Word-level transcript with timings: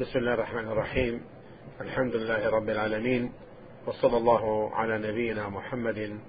بسم 0.00 0.18
الله 0.18 0.34
الرحمن 0.34 0.68
الرحيم 0.68 1.22
الحمد 1.80 2.16
لله 2.16 2.50
رب 2.50 2.68
العالمين 2.68 3.32
وصلى 3.86 4.16
الله 4.16 4.74
على 4.74 4.98
نبينا 4.98 5.48
محمد 5.48 6.20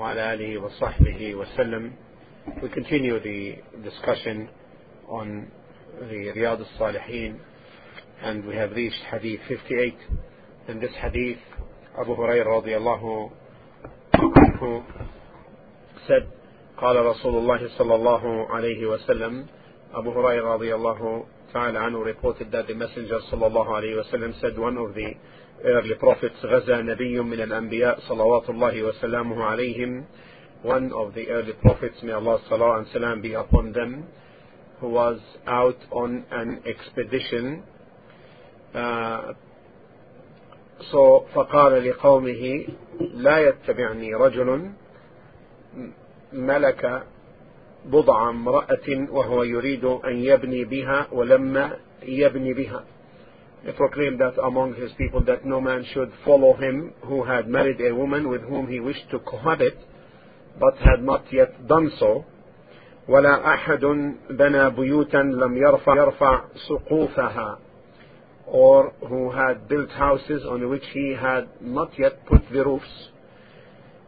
وعلى 0.00 0.34
آله 0.34 0.58
وصحبه 0.58 1.34
وسلم 1.34 1.92
We 2.62 2.68
continue 2.68 3.18
the 3.20 3.56
discussion 3.82 4.50
on 5.08 5.50
the 6.00 6.32
Riyadh 6.36 6.60
al-Salihin 6.60 7.38
and 8.22 8.44
we 8.44 8.54
have 8.56 8.72
reached 8.72 9.02
hadith 9.10 9.40
58 9.48 9.94
in 10.68 10.78
this 10.78 10.92
hadith 11.00 11.38
Abu 11.98 12.14
Hurairah 12.14 12.60
radiallahu 12.60 13.30
anhu 14.12 14.84
said 16.06 16.28
قال 16.76 16.96
رسول 17.06 17.34
الله 17.34 17.68
صلى 17.78 17.94
الله 17.94 18.46
عليه 18.50 18.86
وسلم 18.86 19.46
Abu 19.96 20.10
Hurairah 20.12 20.60
radiallahu 20.60 21.37
ta'ala 21.51 21.79
anhu 21.79 22.05
reported 22.05 22.51
that 22.51 22.67
the 22.67 22.73
Messenger 22.73 23.19
صلى 23.31 23.47
الله 23.47 23.67
عليه 23.67 23.95
وسلم 23.99 24.33
said 24.41 24.57
one 24.57 24.77
of 24.77 24.93
the 24.93 25.15
early 25.63 25.95
prophets 25.95 26.35
غزا 26.43 26.81
نبي 26.81 27.19
من 27.19 27.41
الأنبياء 27.41 27.99
صلوات 27.99 28.49
الله 28.49 28.83
وسلامه 28.83 29.43
عليهم 29.43 30.05
one 30.63 30.91
of 30.93 31.13
the 31.13 31.29
early 31.29 31.53
prophets 31.53 32.01
may 32.03 32.13
Allah's 32.13 32.41
salah 32.49 32.79
and 32.79 32.87
salam 32.93 33.21
be 33.21 33.33
upon 33.33 33.73
them 33.73 34.07
who 34.79 34.89
was 34.89 35.19
out 35.45 35.77
on 35.91 36.25
an 36.31 36.61
expedition 36.65 37.63
uh, 38.73 39.33
so 40.91 41.25
فقال 41.35 41.89
لقومه 41.89 42.65
لا 43.13 43.39
يتبعني 43.39 44.13
رجل 44.15 44.71
ملك 46.33 47.03
بضع 47.86 48.30
امرأة 48.30 49.08
وهو 49.10 49.42
يريد 49.42 49.84
أن 49.84 50.16
يبني 50.16 50.64
بها 50.64 51.06
ولما 51.12 51.76
يبني 52.02 52.54
بها 52.54 52.84
He 53.64 53.72
proclaimed 53.72 54.20
that 54.20 54.38
among 54.42 54.74
his 54.74 54.92
people 54.92 55.20
that 55.22 55.44
no 55.44 55.60
man 55.60 55.84
should 55.92 56.12
follow 56.24 56.54
him 56.54 56.92
who 57.02 57.24
had 57.24 57.48
married 57.48 57.80
a 57.80 57.92
woman 57.94 58.28
with 58.28 58.42
whom 58.42 58.68
he 58.68 58.78
wished 58.78 59.10
to 59.10 59.18
cohabit 59.18 59.76
but 60.60 60.76
had 60.78 61.02
not 61.02 61.24
yet 61.32 61.66
done 61.66 61.90
so 61.98 62.24
ولا 63.08 63.54
أحد 63.54 63.80
بنى 64.30 64.70
بيوتا 64.70 65.16
لم 65.16 65.56
يرفع 65.56 65.96
يرفع 65.96 66.44
سقوفها 66.68 67.58
or 68.46 68.92
who 69.08 69.30
had 69.30 69.68
built 69.68 69.90
houses 69.90 70.42
on 70.46 70.68
which 70.68 70.84
he 70.92 71.14
had 71.20 71.48
not 71.60 71.90
yet 71.98 72.24
put 72.26 72.42
the 72.52 72.64
roofs 72.64 73.10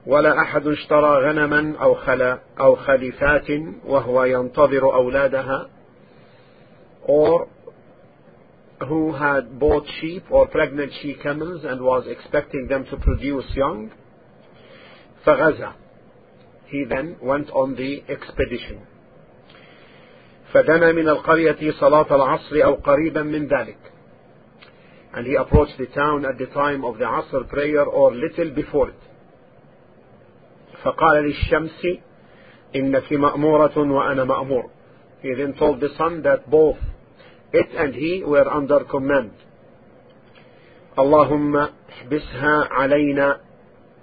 ولا 0.06 0.40
أحد 0.40 0.66
اشترى 0.66 1.28
غنما 1.28 1.74
أو 1.82 1.94
خلا 1.94 2.38
أو 2.60 2.76
خليفات 2.76 3.50
وهو 3.84 4.24
ينتظر 4.24 4.94
أولادها 4.94 5.68
or 7.06 7.48
who 8.88 9.12
had 9.12 9.58
bought 9.58 9.86
sheep 10.00 10.24
or 10.30 10.46
pregnant 10.46 10.92
she 11.02 11.14
camels 11.22 11.64
and 11.64 11.80
was 11.80 12.04
expecting 12.06 12.66
them 12.68 12.84
to 12.90 12.96
produce 12.96 13.44
young 13.54 13.90
فغزا 15.26 15.72
he 16.66 16.84
then 16.84 17.16
went 17.20 17.50
on 17.50 17.74
the 17.74 18.02
expedition 18.08 18.78
فدنا 20.52 20.92
من 20.92 21.08
القرية 21.08 21.72
صلاة 21.72 22.14
العصر 22.14 22.64
أو 22.64 22.74
قريبا 22.74 23.22
من 23.22 23.46
ذلك 23.46 23.78
and 25.12 25.26
he 25.26 25.34
approached 25.34 25.76
the 25.76 25.86
town 25.86 26.24
at 26.24 26.38
the 26.38 26.46
time 26.46 26.84
of 26.84 26.96
the 26.98 27.04
Asr 27.04 27.48
prayer 27.48 27.84
or 27.84 28.14
little 28.14 28.50
before 28.50 28.88
it 28.88 29.09
فقال 30.84 31.22
للشمس 31.24 31.86
إنك 32.76 33.12
مأمورة 33.12 33.78
وأنا 33.78 34.24
مأمور 34.24 34.70
he 35.22 35.34
then 35.34 35.52
told 35.54 35.80
the 35.80 35.90
sun 35.98 36.22
that 36.22 36.48
both 36.50 36.78
it 37.52 37.68
and 37.76 37.94
he 37.94 38.22
were 38.24 38.48
under 38.48 38.80
command 38.84 39.30
اللهم 40.98 41.56
احبسها 41.56 42.68
علينا 42.70 43.40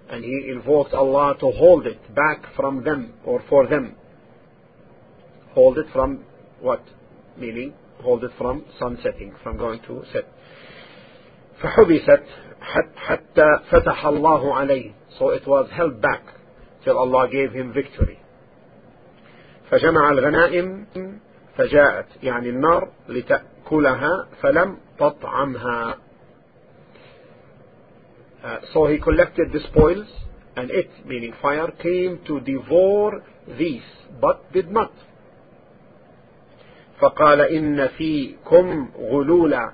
and 0.10 0.24
he 0.24 0.50
invoked 0.50 0.94
Allah 0.94 1.36
to 1.40 1.52
hold 1.52 1.86
it 1.86 2.16
back 2.16 2.54
from 2.56 2.84
them 2.84 3.14
or 3.26 3.42
for 3.50 3.68
them 3.68 3.96
hold 5.54 5.78
it 5.78 5.88
from 5.92 6.24
what 6.62 6.84
meaning 7.38 7.74
hold 8.02 8.24
it 8.24 8.32
from 8.38 8.64
sunsetting 8.80 9.34
from 9.44 9.58
going 9.58 9.80
to 9.88 10.04
set 10.14 10.26
فحبست 11.62 12.24
حتى 12.96 13.60
فتح 13.72 14.06
الله 14.06 14.56
عليه 14.56 14.92
so 15.20 15.30
it 15.30 15.48
was 15.48 15.70
held 15.72 16.02
back 16.02 16.37
till 16.88 16.98
Allah 16.98 17.28
gave 17.28 17.52
him 17.52 17.74
victory 17.74 18.18
فجمع 19.70 20.12
الغنائم 20.12 20.86
فجاءت 21.58 22.06
يعني 22.24 22.50
النار 22.50 22.92
لتأكلها 23.10 24.28
فلم 24.42 24.78
تطعمها 25.00 25.98
uh, 28.44 28.60
so 28.74 28.88
he 28.88 28.98
collected 29.00 29.52
the 29.52 29.60
spoils 29.60 30.08
and 30.56 30.72
it 30.72 30.90
meaning 31.06 31.34
fire 31.42 31.72
came 31.72 32.20
to 32.26 32.40
devour 32.40 33.22
these 33.60 33.90
but 34.22 34.54
did 34.54 34.72
not 34.72 34.92
فقال 37.02 37.42
إن 37.42 37.88
فيكم 37.88 38.90
غلولا 39.00 39.72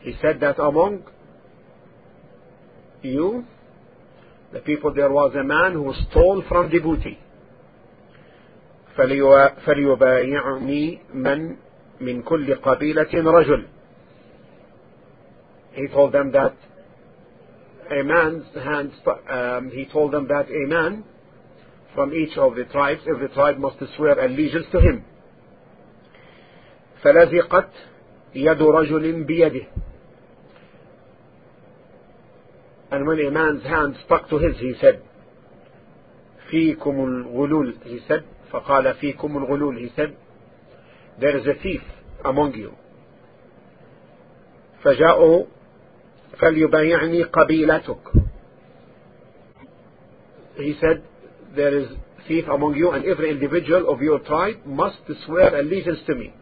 he 0.00 0.12
said 0.20 0.40
that 0.40 0.58
among 0.58 1.02
you 3.02 3.44
the 4.53 4.59
people 4.59 4.93
there 4.93 5.11
was 5.11 5.33
a 5.35 5.43
man 5.43 5.73
who 5.73 5.93
stole 6.09 6.43
from 6.47 6.69
the 6.69 6.79
booty 6.79 7.17
فليبايعني 9.65 10.99
من 11.13 11.55
من 12.01 12.21
كل 12.21 12.55
قبيلة 12.55 13.13
رجل 13.13 13.65
he 15.73 15.87
told 15.87 16.11
them 16.11 16.31
that 16.31 16.53
a 17.89 18.03
man's 18.03 18.45
hand 18.55 18.91
um, 19.29 19.71
he 19.71 19.85
told 19.85 20.11
them 20.11 20.27
that 20.27 20.47
a 20.49 20.67
man 20.67 21.03
from 21.95 22.13
each 22.13 22.37
of 22.37 22.55
the 22.55 22.65
tribes 22.65 23.01
every 23.07 23.29
tribe 23.29 23.57
must 23.57 23.77
swear 23.95 24.19
allegiance 24.19 24.67
to 24.71 24.79
him 24.79 25.03
فلزقت 27.03 27.69
يد 28.35 28.61
رجل 28.61 29.23
بيده 29.23 29.65
and 32.91 33.07
when 33.07 33.19
a 33.19 33.31
man's 33.31 33.63
hand 33.63 33.95
stuck 34.05 34.29
to 34.29 34.37
his 34.37 34.55
he 34.59 34.73
said 34.81 35.01
فيكم 36.51 37.05
الغلول 37.05 37.75
he 37.85 37.99
said 38.07 38.23
فقال 38.51 38.93
فيكم 38.93 39.37
الغلول 39.37 39.89
he 39.89 39.95
said 39.95 40.15
there 41.19 41.37
is 41.37 41.47
a 41.47 41.55
thief 41.61 41.81
among 42.25 42.53
you 42.53 42.71
فجاءوا 44.83 45.45
فليبايعني 46.39 47.23
قبيلتك 47.23 48.13
he 50.57 50.73
said 50.79 51.01
there 51.55 51.77
is 51.77 51.87
thief 52.27 52.45
among 52.47 52.75
you 52.75 52.91
and 52.91 53.05
every 53.05 53.31
individual 53.31 53.89
of 53.89 54.01
your 54.01 54.19
tribe 54.19 54.57
must 54.65 55.01
swear 55.25 55.55
allegiance 55.59 55.99
to 56.07 56.15
me 56.15 56.33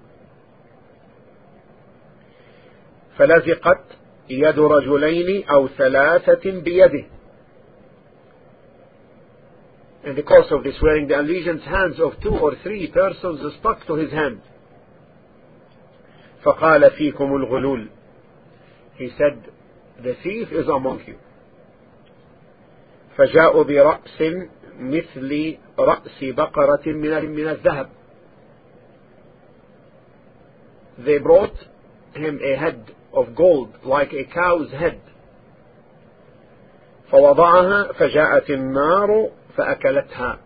فلزقت 3.18 3.84
يد 4.31 4.59
رجلين 4.59 5.45
أو 5.49 5.69
ثلاثة 5.69 6.61
بيده 6.61 7.05
In 10.05 10.15
the 10.15 10.23
course 10.23 10.47
of 10.53 10.63
this 10.63 10.77
swearing 10.79 11.09
the 11.09 11.19
allegiance 11.19 11.65
hands 11.65 11.99
of 11.99 12.13
two 12.23 12.31
or 12.31 12.55
three 12.63 12.87
persons 12.87 13.41
stuck 13.59 13.87
to 13.87 13.95
his 13.95 14.13
hand 14.13 14.41
فقال 16.45 16.91
فيكم 16.91 17.37
الغلول 17.37 17.89
He 18.99 19.11
said 19.19 19.43
the 20.03 20.15
thief 20.23 20.53
is 20.53 20.69
among 20.69 21.01
you 21.07 21.17
فجاءوا 23.17 23.65
برأس 23.65 24.23
مثل 24.79 25.57
رأس 25.79 26.25
بقرة 26.25 26.83
من 26.87 27.31
من 27.31 27.49
الذهب 27.49 27.89
They 30.99 31.19
brought 31.19 31.57
him 32.15 32.41
a 32.43 32.57
head 32.57 32.96
of 33.16 33.36
gold 33.36 33.74
like 33.84 34.14
a 34.14 34.26
cow's 34.26 34.72
head 34.72 35.02
فوضعها 37.12 37.92
فجاءت 37.94 38.50
النار 38.50 39.30
فأكلتها 39.58 40.38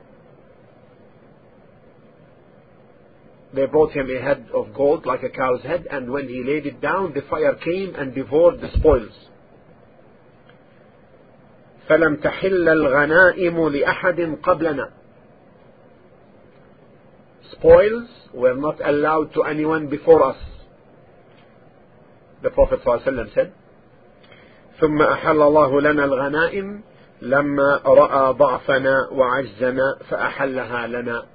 They 3.53 3.65
brought 3.67 3.91
him 3.91 4.09
a 4.09 4.21
head 4.21 4.47
of 4.53 4.73
gold 4.73 5.05
like 5.05 5.23
a 5.23 5.29
cow's 5.29 5.61
head 5.61 5.87
and 5.89 6.11
when 6.11 6.27
he 6.27 6.43
laid 6.43 6.65
it 6.65 6.81
down 6.81 7.13
the 7.13 7.21
fire 7.29 7.55
came 7.55 7.95
and 7.95 8.13
devoured 8.13 8.59
the 8.61 8.69
spoils 8.77 9.13
فلم 11.89 12.15
تحل 12.15 12.69
الغنائم 12.69 13.69
لأحد 13.69 14.37
قبلنا 14.43 14.91
Spoils 17.51 18.09
were 18.33 18.55
not 18.55 18.85
allowed 18.85 19.33
to 19.33 19.43
anyone 19.43 19.87
before 19.87 20.23
us 20.23 20.37
the 22.43 22.49
Prophet 22.49 22.79
ﷺ 22.85 23.33
said 23.33 23.53
ثم 24.79 25.01
أحل 25.01 25.41
الله 25.41 25.81
لنا 25.81 26.03
الغنائم 26.05 26.81
لما 27.21 27.81
رأى 27.85 28.33
ضعفنا 28.33 29.09
وعجزنا 29.11 29.99
فأحلها 30.09 30.87
لنا 30.87 31.25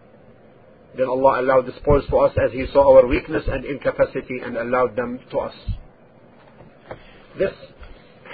then 0.96 1.06
Allah 1.06 1.40
allowed 1.40 1.66
the 1.66 1.72
spoils 1.80 2.04
to 2.10 2.16
us 2.16 2.32
as 2.44 2.52
He 2.52 2.66
saw 2.72 2.96
our 2.96 3.06
weakness 3.06 3.44
and 3.46 3.64
incapacity 3.64 4.40
and 4.44 4.56
allowed 4.56 4.96
them 4.96 5.20
to 5.30 5.38
us. 5.38 5.54
This 7.38 7.52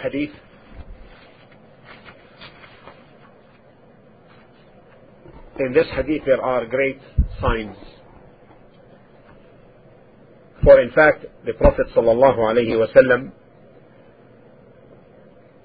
hadith 0.02 0.30
in 5.58 5.72
this 5.74 5.86
hadith 5.94 6.22
there 6.24 6.42
are 6.42 6.66
great 6.66 7.00
signs. 7.40 7.76
For 10.64 10.80
in 10.80 10.90
fact, 10.90 11.24
the 11.44 11.52
Prophet 11.54 11.86
ﷺ 11.94 13.32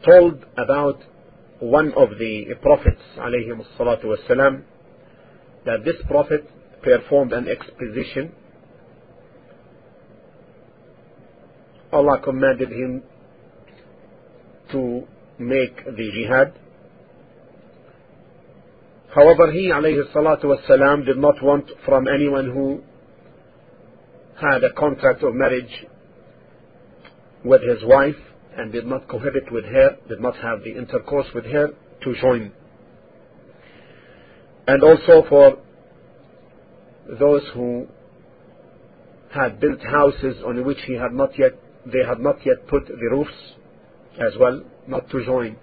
told 0.05 0.45
about 0.57 0.99
one 1.59 1.93
of 1.93 2.17
the 2.17 2.45
prophets 2.61 3.01
والسلام, 3.17 4.63
that 5.65 5.85
this 5.85 5.95
prophet 6.07 6.49
performed 6.81 7.33
an 7.33 7.47
expedition. 7.47 8.31
Allah 11.93 12.19
commanded 12.23 12.69
him 12.69 13.03
to 14.71 15.03
make 15.37 15.85
the 15.85 16.11
jihad. 16.11 16.53
However, 19.13 19.51
he 19.51 19.69
alayhi 19.69 20.11
salatu 20.13 20.45
wasalam 20.45 21.05
did 21.05 21.17
not 21.17 21.43
want 21.43 21.69
from 21.85 22.07
anyone 22.07 22.45
who 22.45 22.81
had 24.40 24.64
a 24.64 24.72
contract 24.72 25.22
of 25.22 25.34
marriage 25.34 25.86
with 27.44 27.62
his 27.62 27.84
wife 27.84 28.16
and 28.56 28.72
did 28.72 28.86
not 28.86 29.08
cohabit 29.08 29.50
with 29.52 29.64
her, 29.64 29.96
did 30.08 30.20
not 30.20 30.36
have 30.36 30.62
the 30.62 30.76
intercourse 30.76 31.26
with 31.34 31.44
her, 31.44 31.68
to 32.02 32.14
join. 32.20 32.52
And 34.66 34.82
also 34.82 35.28
for 35.28 35.58
those 37.18 37.42
who 37.54 37.86
had 39.32 39.60
built 39.60 39.80
houses 39.82 40.36
on 40.44 40.64
which 40.64 40.78
he 40.86 40.94
had 40.94 41.12
not 41.12 41.38
yet, 41.38 41.52
they 41.86 42.04
had 42.06 42.18
not 42.18 42.44
yet 42.44 42.66
put 42.68 42.86
the 42.86 42.94
roofs 42.94 43.30
as 44.18 44.32
well, 44.40 44.62
not 44.88 45.08
to 45.10 45.24
join. 45.24 45.56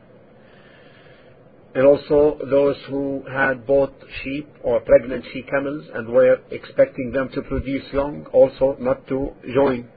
And 1.75 1.87
also 1.87 2.37
those 2.49 2.75
who 2.87 3.23
had 3.31 3.65
bought 3.65 3.93
sheep 4.23 4.47
or 4.61 4.79
pregnant 4.81 5.25
she 5.33 5.41
camels 5.41 5.85
and 5.93 6.07
were 6.07 6.37
expecting 6.51 7.11
them 7.11 7.29
to 7.33 7.41
produce 7.41 7.83
young, 7.91 8.27
also 8.31 8.77
not 8.79 9.07
to 9.07 9.31
join. 9.53 9.89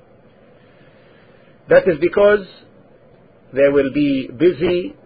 That 1.68 1.86
is 1.86 1.98
because 2.00 2.46
they 3.52 3.68
will 3.68 3.92
be 3.92 4.28
busy 4.28 4.96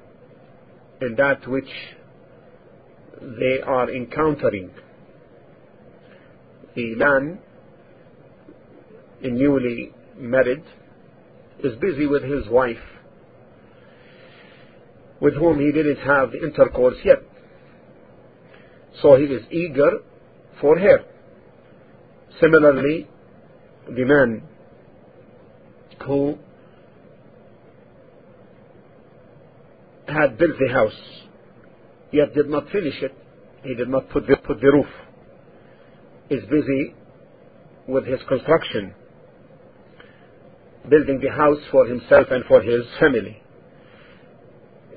in 1.01 1.17
that 1.17 1.47
which 1.49 1.69
they 3.21 3.61
are 3.67 3.91
encountering. 3.91 4.71
The 6.77 6.95
man, 6.95 7.41
newly 9.23 9.93
married, 10.17 10.63
is 11.65 11.77
busy 11.81 12.07
with 12.07 12.23
his 12.23 12.49
wife, 12.49 12.79
with 15.21 15.35
whom 15.35 15.61
he 15.61 15.73
didn't 15.73 15.99
have 15.99 16.33
the 16.33 16.43
intercourse 16.43 16.97
yet. 17.05 17.19
So 19.03 19.17
he 19.17 19.25
is 19.25 19.43
eager 19.51 19.91
for 20.61 20.79
her. 20.79 21.05
Similarly, 22.41 23.09
the 23.87 24.05
man 24.05 24.43
who 26.07 26.39
had 30.07 30.39
built 30.39 30.57
the 30.59 30.73
house, 30.73 30.93
yet 32.13 32.35
did 32.35 32.49
not 32.49 32.69
finish 32.71 32.95
it. 33.03 33.15
He 33.63 33.75
did 33.75 33.89
not 33.89 34.09
put 34.11 34.27
the, 34.27 34.37
put 34.37 34.61
the 34.61 34.73
roof. 34.73 34.87
Is 36.31 36.43
busy 36.45 36.95
with 37.89 38.07
his 38.07 38.21
construction, 38.29 38.95
building 40.89 41.21
the 41.21 41.31
house 41.31 41.59
for 41.73 41.87
himself 41.87 42.29
and 42.31 42.45
for 42.47 42.63
his 42.63 42.85
family. 43.01 43.40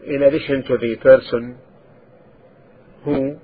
In 0.05 0.21
addition 0.21 0.63
to 0.67 0.77
the 0.77 0.95
person 1.01 1.57
who 3.03 3.37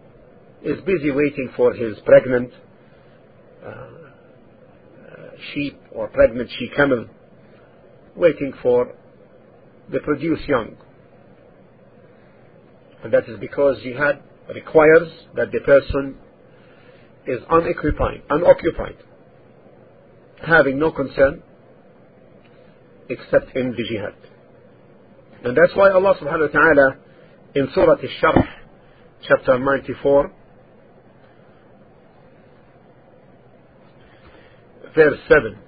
is 0.64 0.82
busy 0.86 1.12
waiting 1.12 1.50
for 1.56 1.74
his 1.74 1.98
pregnant 2.06 2.52
uh, 3.66 3.88
sheep 5.54 5.80
or 5.92 6.08
pregnant 6.10 6.50
she 6.58 6.70
camel, 6.76 7.08
waiting 8.16 8.54
for 8.62 8.94
the 9.92 10.00
produce 10.00 10.40
young. 10.48 10.76
And 13.04 13.14
that 13.14 13.30
is 13.30 13.40
because 13.40 13.78
jihad 13.82 14.22
requires 14.54 15.08
that 15.36 15.52
the 15.52 15.60
person 15.62 16.18
is 17.26 17.40
unoccupied, 17.50 18.24
unoccupied, 18.30 18.98
having 20.46 20.80
no 20.80 20.92
concern 20.92 21.42
except 23.10 23.56
in 23.56 23.72
the 23.72 23.84
jihad. 23.84 24.14
And 25.45 25.57
that's 25.57 25.77
why 25.77 25.91
Allah 25.91 26.15
subhanahu 26.21 26.53
wa 26.53 26.61
ta'ala 26.61 26.97
in 27.55 27.69
Surah 27.75 27.97
Al-Sharh, 28.01 28.45
chapter 29.29 29.59
94, 29.59 30.33
verse 34.95 35.19
7, 35.29 35.59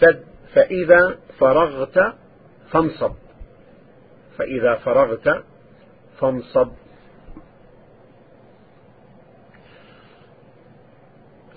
said, 0.00 0.26
فإذا 0.56 1.18
فرغت 1.38 2.14
فانصب 2.72 3.14
فإذا 4.38 4.74
فرغت 4.84 5.44
فانصب 6.20 6.68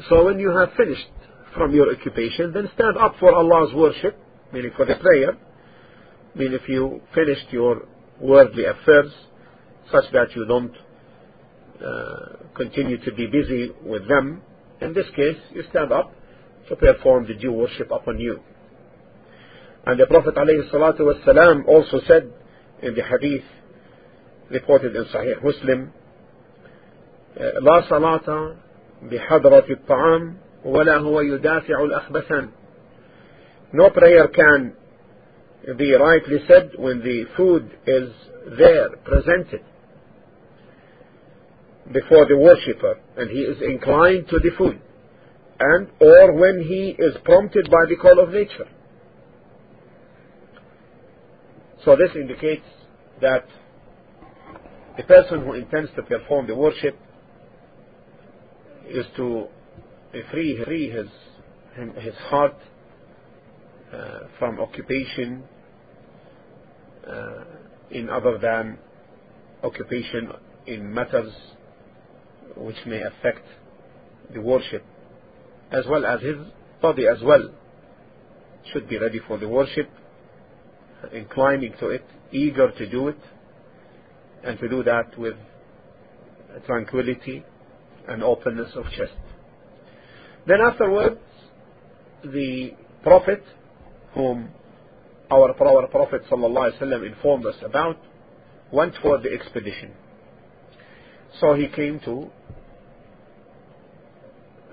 So 0.10 0.26
when 0.26 0.40
you 0.40 0.50
have 0.56 0.70
finished 0.76 1.08
from 1.56 1.74
your 1.74 1.94
occupation, 1.94 2.52
then 2.54 2.70
stand 2.74 2.98
up 2.98 3.16
for 3.20 3.34
Allah's 3.34 3.74
worship, 3.76 4.18
meaning 4.52 4.72
for 4.76 4.86
the 4.86 4.96
prayer. 4.96 5.38
I 6.36 6.38
mean, 6.38 6.54
if 6.54 6.68
you 6.68 7.02
finished 7.14 7.52
your 7.52 7.84
worldly 8.20 8.66
affairs 8.66 9.12
such 9.92 10.06
that 10.14 10.36
you 10.36 10.46
don't 10.46 10.74
uh, 11.84 12.44
continue 12.56 12.98
to 13.04 13.12
be 13.14 13.28
busy 13.28 13.72
with 13.84 14.08
them, 14.08 14.42
in 14.82 14.94
this 14.94 15.06
case, 15.16 15.38
you 15.54 15.64
stand 15.70 15.92
up 15.92 16.14
to 16.70 16.76
perform 16.76 17.26
the 17.28 17.34
due 17.34 17.52
worship 17.52 17.92
upon 17.92 18.20
you. 18.20 18.40
And 19.86 20.00
the 20.00 20.06
Prophet 20.06 20.36
ﷺ 20.36 21.66
also 21.68 22.00
said 22.08 22.32
in 22.82 22.96
the 22.96 23.04
hadith 23.04 23.44
reported 24.50 24.96
in 24.96 25.06
Sahih 25.06 25.44
Muslim 25.44 25.92
لا 27.40 27.82
صلاة 27.90 28.56
بحضرة 29.02 29.66
الطعام 29.70 30.38
ولا 30.66 30.98
هو 30.98 31.22
يدافع 31.22 31.84
الأخبثان 31.84 32.50
No 33.72 33.90
prayer 33.92 34.28
can 34.28 34.74
be 35.73 35.93
rightly 35.95 36.39
said 36.47 36.73
when 36.77 37.01
the 37.01 37.25
food 37.37 37.71
is 37.87 38.11
there, 38.59 38.91
presented 39.05 39.61
before 41.93 42.27
the 42.27 42.37
worshipper 42.37 42.99
and 43.17 43.31
he 43.31 43.39
is 43.39 43.61
inclined 43.63 44.29
to 44.29 44.39
the 44.39 44.51
food 44.57 44.81
and 45.61 45.89
or 46.01 46.33
when 46.33 46.63
he 46.63 46.95
is 46.99 47.15
prompted 47.25 47.71
by 47.71 47.85
the 47.89 47.97
call 47.97 48.19
of 48.19 48.31
nature. 48.31 48.69
So 51.85 51.97
this 51.97 52.11
indicates 52.15 52.65
that 53.21 53.47
the 54.97 55.03
person 55.03 55.45
who 55.45 55.53
intends 55.55 55.91
to 55.97 56.03
perform 56.03 56.47
the 56.47 56.55
worship 56.55 56.99
is 58.89 59.05
to 59.17 59.47
free, 60.31 60.63
free 60.65 60.91
his, 60.91 61.07
his 62.03 62.15
heart 62.29 62.57
uh, 63.93 64.21
from 64.39 64.61
occupation 64.61 65.45
Uh, 67.07 67.45
in 67.91 68.09
other 68.09 68.39
than 68.39 68.79
occupation 69.63 70.33
in 70.67 70.93
matters 70.93 71.33
which 72.57 72.77
may 72.87 73.03
affect 73.03 73.47
the 74.33 74.41
worship 74.41 74.83
as 75.71 75.85
well 75.87 76.07
as 76.07 76.21
his 76.23 76.37
body 76.81 77.07
as 77.07 77.23
well 77.23 77.51
should 78.73 78.89
be 78.89 78.99
ready 78.99 79.21
for 79.29 79.37
the 79.39 79.47
worship 79.47 79.91
inclining 81.13 81.75
to 81.79 81.89
it 81.89 82.05
eager 82.33 82.71
to 82.73 82.89
do 82.89 83.09
it 83.09 83.19
and 84.43 84.59
to 84.59 84.69
do 84.69 84.83
that 84.83 85.17
with 85.19 85.35
tranquility 86.67 87.45
and 88.09 88.23
openness 88.23 88.71
of 88.77 88.85
chest. 88.97 89.13
Then 90.47 90.61
afterwards, 90.61 91.21
the 92.23 92.73
Prophet, 93.03 93.43
whom 94.15 94.51
our, 95.31 95.51
our 95.51 95.87
Prophet 95.89 96.23
ﷺ 96.31 97.07
informed 97.07 97.47
us 97.47 97.57
about, 97.65 97.99
went 98.73 98.95
for 99.03 99.19
the 99.19 99.33
expedition. 99.33 99.93
So 101.41 101.55
he 101.55 101.69
came 101.69 102.01
to 102.01 102.31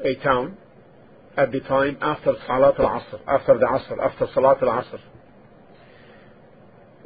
a 0.04 0.16
town 0.24 0.58
at 1.38 1.52
the 1.52 1.60
time 1.62 1.98
after 2.02 2.34
Salat 2.46 2.80
al-Asr, 2.80 3.20
after 3.28 3.58
the 3.58 3.66
Asr, 3.66 4.04
after 4.04 4.28
Salat 4.34 4.62
al-Asr. 4.62 5.00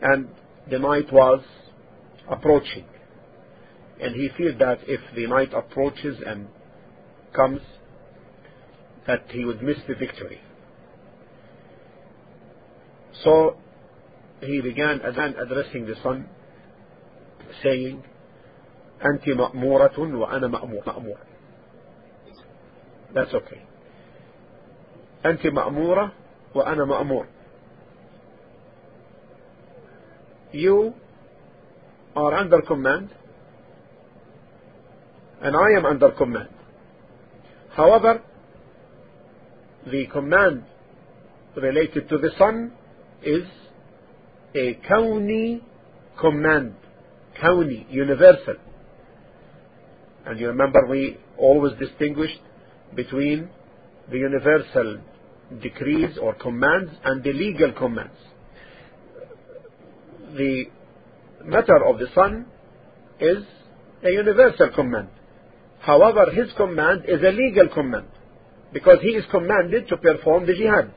And 0.01 0.27
the 0.69 0.79
night 0.79 1.11
was 1.11 1.43
approaching. 2.29 2.85
And 4.01 4.15
he 4.15 4.29
feared 4.37 4.59
that 4.59 4.79
if 4.87 4.99
the 5.15 5.27
night 5.27 5.53
approaches 5.53 6.17
and 6.25 6.47
comes 7.33 7.61
that 9.07 9.25
he 9.29 9.45
would 9.45 9.61
miss 9.61 9.77
the 9.87 9.95
victory. 9.95 10.41
So 13.23 13.57
he 14.41 14.61
began 14.61 15.01
again 15.01 15.35
addressing 15.39 15.85
the 15.85 15.95
sun, 16.03 16.27
saying, 17.63 18.03
أنت 19.01 19.27
مأمورة 19.27 19.99
وأنا 19.99 20.47
مأمور 20.47 20.83
مأمور 20.87 21.17
That's 23.13 23.33
okay. 23.33 23.61
أنت 25.25 25.47
مأمورة 25.47 26.11
وأنا 26.55 26.85
مأمور 26.85 27.25
You 30.51 30.93
are 32.15 32.33
under 32.33 32.61
command 32.61 33.09
and 35.41 35.55
I 35.55 35.77
am 35.77 35.85
under 35.85 36.11
command. 36.11 36.49
However, 37.75 38.21
the 39.85 40.07
command 40.07 40.63
related 41.57 42.07
to 42.09 42.17
the 42.17 42.29
sun 42.37 42.71
is 43.25 43.43
a 44.55 44.79
kawni 44.89 45.61
command, 46.19 46.75
kawni, 47.41 47.85
universal. 47.89 48.55
And 50.25 50.39
you 50.39 50.47
remember 50.47 50.85
we 50.89 51.17
always 51.37 51.73
distinguished 51.79 52.39
between 52.95 53.49
the 54.09 54.17
universal 54.17 54.99
decrees 55.61 56.17
or 56.21 56.33
commands 56.35 56.91
and 57.03 57.23
the 57.23 57.33
legal 57.33 57.71
commands. 57.73 58.17
The 60.37 60.65
matter 61.43 61.85
of 61.85 61.99
the 61.99 62.07
sun 62.13 62.45
is 63.19 63.43
a 64.03 64.09
universal 64.09 64.69
command. 64.73 65.09
However, 65.79 66.31
his 66.31 66.51
command 66.57 67.03
is 67.07 67.21
a 67.21 67.31
legal 67.31 67.69
command 67.73 68.07
because 68.73 68.97
he 69.01 69.09
is 69.09 69.23
commanded 69.29 69.87
to 69.89 69.97
perform 69.97 70.45
the 70.47 70.53
jihad 70.53 70.91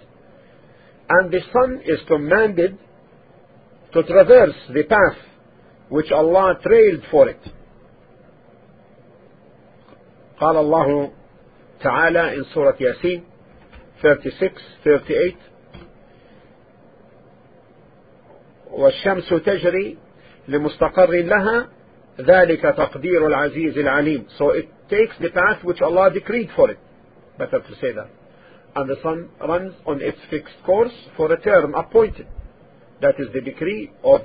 and 1.09 1.33
the 1.33 1.41
sun 1.53 1.81
is 1.85 1.99
commanded 2.07 2.79
to 3.93 4.03
traverse 4.03 4.55
the 4.75 4.83
path 4.85 5.19
which 5.89 6.11
Allah 6.13 6.59
trailed 6.63 7.03
for 7.11 7.29
it. 7.29 7.41
قال 10.41 10.57
الله 10.57 11.11
تعالى 11.81 12.37
in 12.37 12.45
Surah 12.55 12.77
Yasin 12.77 13.23
36 14.03 14.63
38 14.85 15.37
والشمس 18.71 19.29
تجري 19.29 19.97
لمستقر 20.49 21.11
لها 21.11 21.69
ذلك 22.21 22.63
تقدير 22.63 23.27
العزيز 23.27 23.79
العليم. 23.79 24.27
So 24.39 24.51
it 24.51 24.69
takes 24.89 25.17
the 25.21 25.31
path 25.31 25.65
which 25.65 25.81
Allah 25.81 26.11
decreed 26.13 26.51
for 26.55 26.71
it. 26.71 26.79
Better 27.39 27.61
to 27.61 27.75
say 27.81 27.93
that 27.93 28.11
and 28.76 28.90
the 28.90 28.96
sun 29.04 29.30
runs 29.48 29.74
on 29.86 30.02
its 30.02 30.18
fixed 30.30 30.56
course 30.66 30.94
for 31.16 31.32
a 31.32 31.40
term 31.42 31.76
appointed 31.76 32.28
that 33.02 33.20
is 33.20 33.28
the 33.34 33.42
decree 33.42 33.92
of 34.04 34.22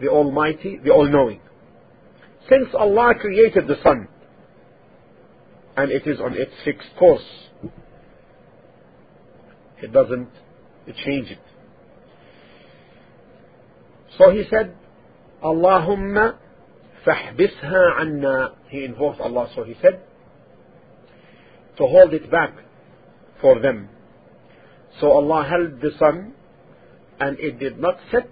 the 0.00 0.08
Almighty 0.08 0.80
the 0.82 0.90
All-Knowing 0.90 1.40
since 2.48 2.68
Allah 2.74 3.14
created 3.20 3.66
the 3.66 3.76
sun 3.82 4.08
and 5.76 5.90
it 5.90 6.06
is 6.06 6.20
on 6.20 6.34
its 6.34 6.52
fixed 6.64 6.90
course 6.98 7.24
it 9.82 9.92
doesn't 9.92 10.30
change 11.04 11.30
it 11.30 11.38
so 14.18 14.30
he 14.30 14.44
said 14.50 14.74
Allahumma 15.42 16.36
فاحبسها 17.04 17.90
عنا 17.98 18.54
he 18.68 18.84
invoked 18.84 19.20
Allah 19.20 19.48
so 19.54 19.62
he 19.62 19.74
said 19.82 20.00
to 21.76 21.86
hold 21.86 22.14
it 22.14 22.30
back 22.30 22.54
for 23.41 23.59
them. 23.59 23.89
So 24.99 25.11
Allah 25.11 25.47
held 25.49 25.81
the 25.81 25.91
sun 25.97 26.33
and 27.19 27.39
it 27.39 27.59
did 27.59 27.79
not 27.79 27.97
set 28.11 28.29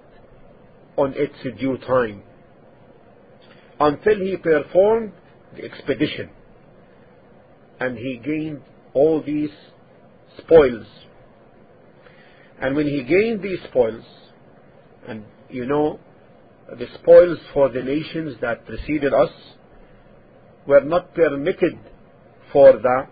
on 0.97 1.13
its 1.15 1.35
due 1.59 1.77
time 1.77 2.23
until 3.79 4.19
he 4.19 4.37
performed 4.37 5.11
the 5.55 5.63
expedition. 5.63 6.29
And 7.79 7.97
he 7.97 8.19
gained 8.23 8.61
all 8.93 9.21
these 9.23 9.51
spoils. 10.39 10.87
And 12.59 12.75
when 12.75 12.87
he 12.87 13.03
gained 13.03 13.43
these 13.43 13.59
spoils 13.69 14.03
and 15.07 15.23
you 15.49 15.65
know 15.65 15.99
the 16.69 16.87
spoils 16.99 17.37
for 17.53 17.69
the 17.69 17.81
nations 17.81 18.35
that 18.41 18.65
preceded 18.65 19.13
us 19.13 19.29
were 20.65 20.81
not 20.81 21.13
permitted 21.13 21.79
for 22.51 22.73
the 22.73 23.07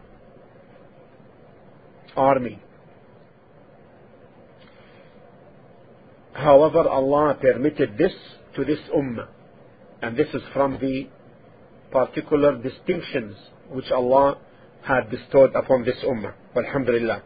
army. 2.16 2.60
However, 6.34 6.88
Allah 6.88 7.38
permitted 7.40 7.98
this 7.98 8.14
to 8.56 8.66
this 8.66 8.80
ummah. 8.96 9.28
And 10.02 10.18
this 10.18 10.28
is 10.34 10.42
from 10.54 10.78
the 10.80 11.08
particular 11.92 12.62
distinctions 12.62 13.36
which 13.70 13.90
Allah 13.92 14.38
had 14.84 15.10
bestowed 15.10 15.56
upon 15.56 15.86
this 15.86 15.98
ummah. 16.04 16.34
Alhamdulillah. 16.56 17.24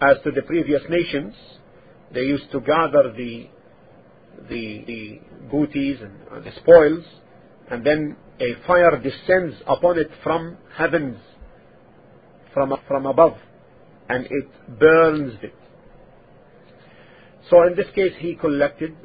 As 0.00 0.16
to 0.24 0.30
the 0.30 0.42
previous 0.42 0.82
nations, 0.88 1.34
they 2.12 2.20
used 2.20 2.50
to 2.52 2.60
gather 2.60 3.12
the 3.16 3.48
the, 4.48 4.84
the 4.86 5.20
booties 5.50 5.98
and 6.00 6.12
uh, 6.30 6.40
the 6.40 6.50
spoils, 6.60 7.04
and 7.70 7.84
then 7.84 8.16
a 8.40 8.66
fire 8.66 9.00
descends 9.00 9.56
upon 9.66 9.98
it 9.98 10.10
from 10.22 10.56
heavens, 10.76 11.18
from, 12.53 12.73
from 12.87 13.05
above, 13.05 13.37
and 14.09 14.25
it 14.25 14.79
burns 14.79 15.33
it. 15.41 15.53
So 17.49 17.63
in 17.63 17.75
this 17.75 17.87
case, 17.95 18.13
he 18.19 18.35
collected 18.35 18.95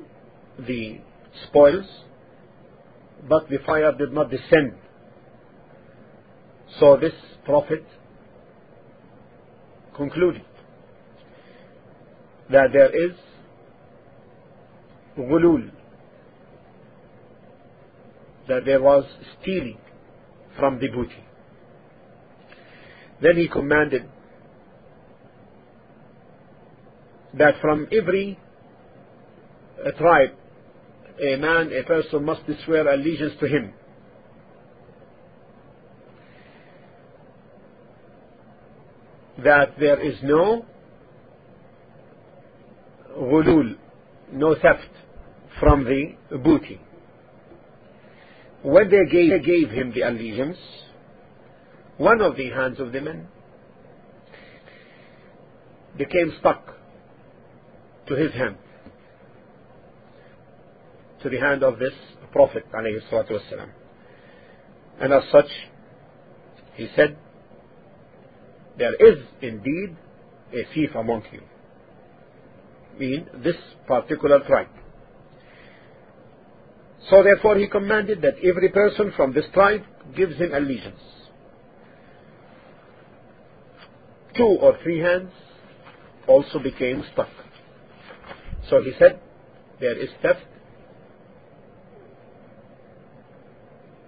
the 0.58 1.00
spoils, 1.46 1.86
but 3.28 3.48
the 3.48 3.58
fire 3.66 3.92
did 3.92 4.12
not 4.12 4.30
descend. 4.30 4.74
So 6.78 6.96
this 6.96 7.12
prophet 7.44 7.84
concluded 9.96 10.42
that 12.50 12.68
there 12.72 12.90
is 12.90 13.12
غلول 15.18 15.70
that 18.48 18.64
there 18.66 18.82
was 18.82 19.04
stealing 19.40 19.78
from 20.58 20.78
the 20.78 20.88
booty 20.88 21.24
then 23.20 23.36
he 23.36 23.48
commanded 23.48 24.04
that 27.34 27.54
from 27.60 27.86
every 27.92 28.38
a 29.84 29.92
tribe 29.92 30.30
a 31.20 31.36
man 31.36 31.72
a 31.72 31.82
person 31.84 32.24
must 32.24 32.42
swear 32.64 32.88
allegiance 32.88 33.34
to 33.40 33.46
him 33.46 33.72
that 39.42 39.78
there 39.78 40.00
is 40.00 40.16
no 40.22 40.64
غلول 43.16 43.76
no 44.32 44.54
theft 44.54 44.90
from 45.60 45.84
the 45.84 46.38
booty. 46.38 46.80
When 48.62 48.90
they 48.90 49.04
gave, 49.10 49.44
gave 49.44 49.70
him 49.70 49.92
the 49.94 50.02
allegiance, 50.02 50.58
one 51.98 52.20
of 52.20 52.36
the 52.36 52.50
hands 52.50 52.80
of 52.80 52.92
the 52.92 53.00
men 53.00 53.28
became 55.96 56.32
stuck 56.40 56.74
to 58.08 58.14
his 58.14 58.32
hand, 58.32 58.56
to 61.22 61.28
the 61.30 61.38
hand 61.38 61.62
of 61.62 61.78
this 61.78 61.92
Prophet 62.32 62.64
والسلام. 62.72 63.68
And 65.00 65.12
as 65.12 65.22
such, 65.30 65.48
he 66.74 66.88
said, 66.96 67.16
there 68.76 68.94
is 68.94 69.24
indeed 69.40 69.96
a 70.52 70.64
thief 70.74 70.90
among 70.96 71.22
you. 71.32 71.42
Mean 72.98 73.28
this 73.42 73.56
particular 73.86 74.40
tribe. 74.40 74.68
So 77.10 77.22
therefore 77.22 77.56
he 77.56 77.68
commanded 77.68 78.22
that 78.22 78.34
every 78.38 78.70
person 78.70 79.12
from 79.16 79.32
this 79.32 79.44
tribe 79.52 79.82
gives 80.16 80.36
him 80.36 80.54
allegiance. 80.54 81.00
Two 84.39 84.57
or 84.61 84.77
three 84.81 84.99
hands 84.99 85.31
also 86.25 86.59
became 86.59 87.03
stuck. 87.11 87.27
So 88.69 88.81
he 88.81 88.93
said, 88.97 89.19
there 89.81 89.97
is 90.01 90.07
theft 90.21 90.39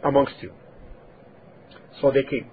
amongst 0.05 0.35
you. 0.39 0.53
So 1.99 2.11
they 2.11 2.23
came. 2.23 2.49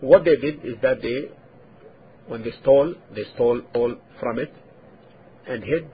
What 0.00 0.24
they 0.24 0.36
did 0.36 0.64
is 0.64 0.76
that 0.82 1.02
they, 1.02 1.30
when 2.28 2.44
they 2.44 2.52
stole, 2.62 2.94
they 3.12 3.24
stole 3.34 3.62
all 3.74 3.96
from 4.20 4.38
it 4.38 4.54
and 5.48 5.64
hid 5.64 5.90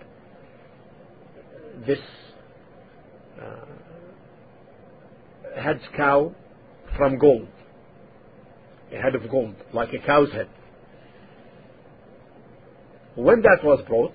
this 1.86 2.00
uh, 3.42 3.64
head's 5.58 5.84
cow 5.96 6.34
from 6.96 7.18
gold. 7.18 7.48
A 8.92 9.00
head 9.00 9.14
of 9.14 9.30
gold, 9.30 9.54
like 9.72 9.92
a 9.92 10.04
cow's 10.04 10.30
head. 10.32 10.48
When 13.14 13.42
that 13.42 13.58
was 13.62 13.82
brought, 13.86 14.14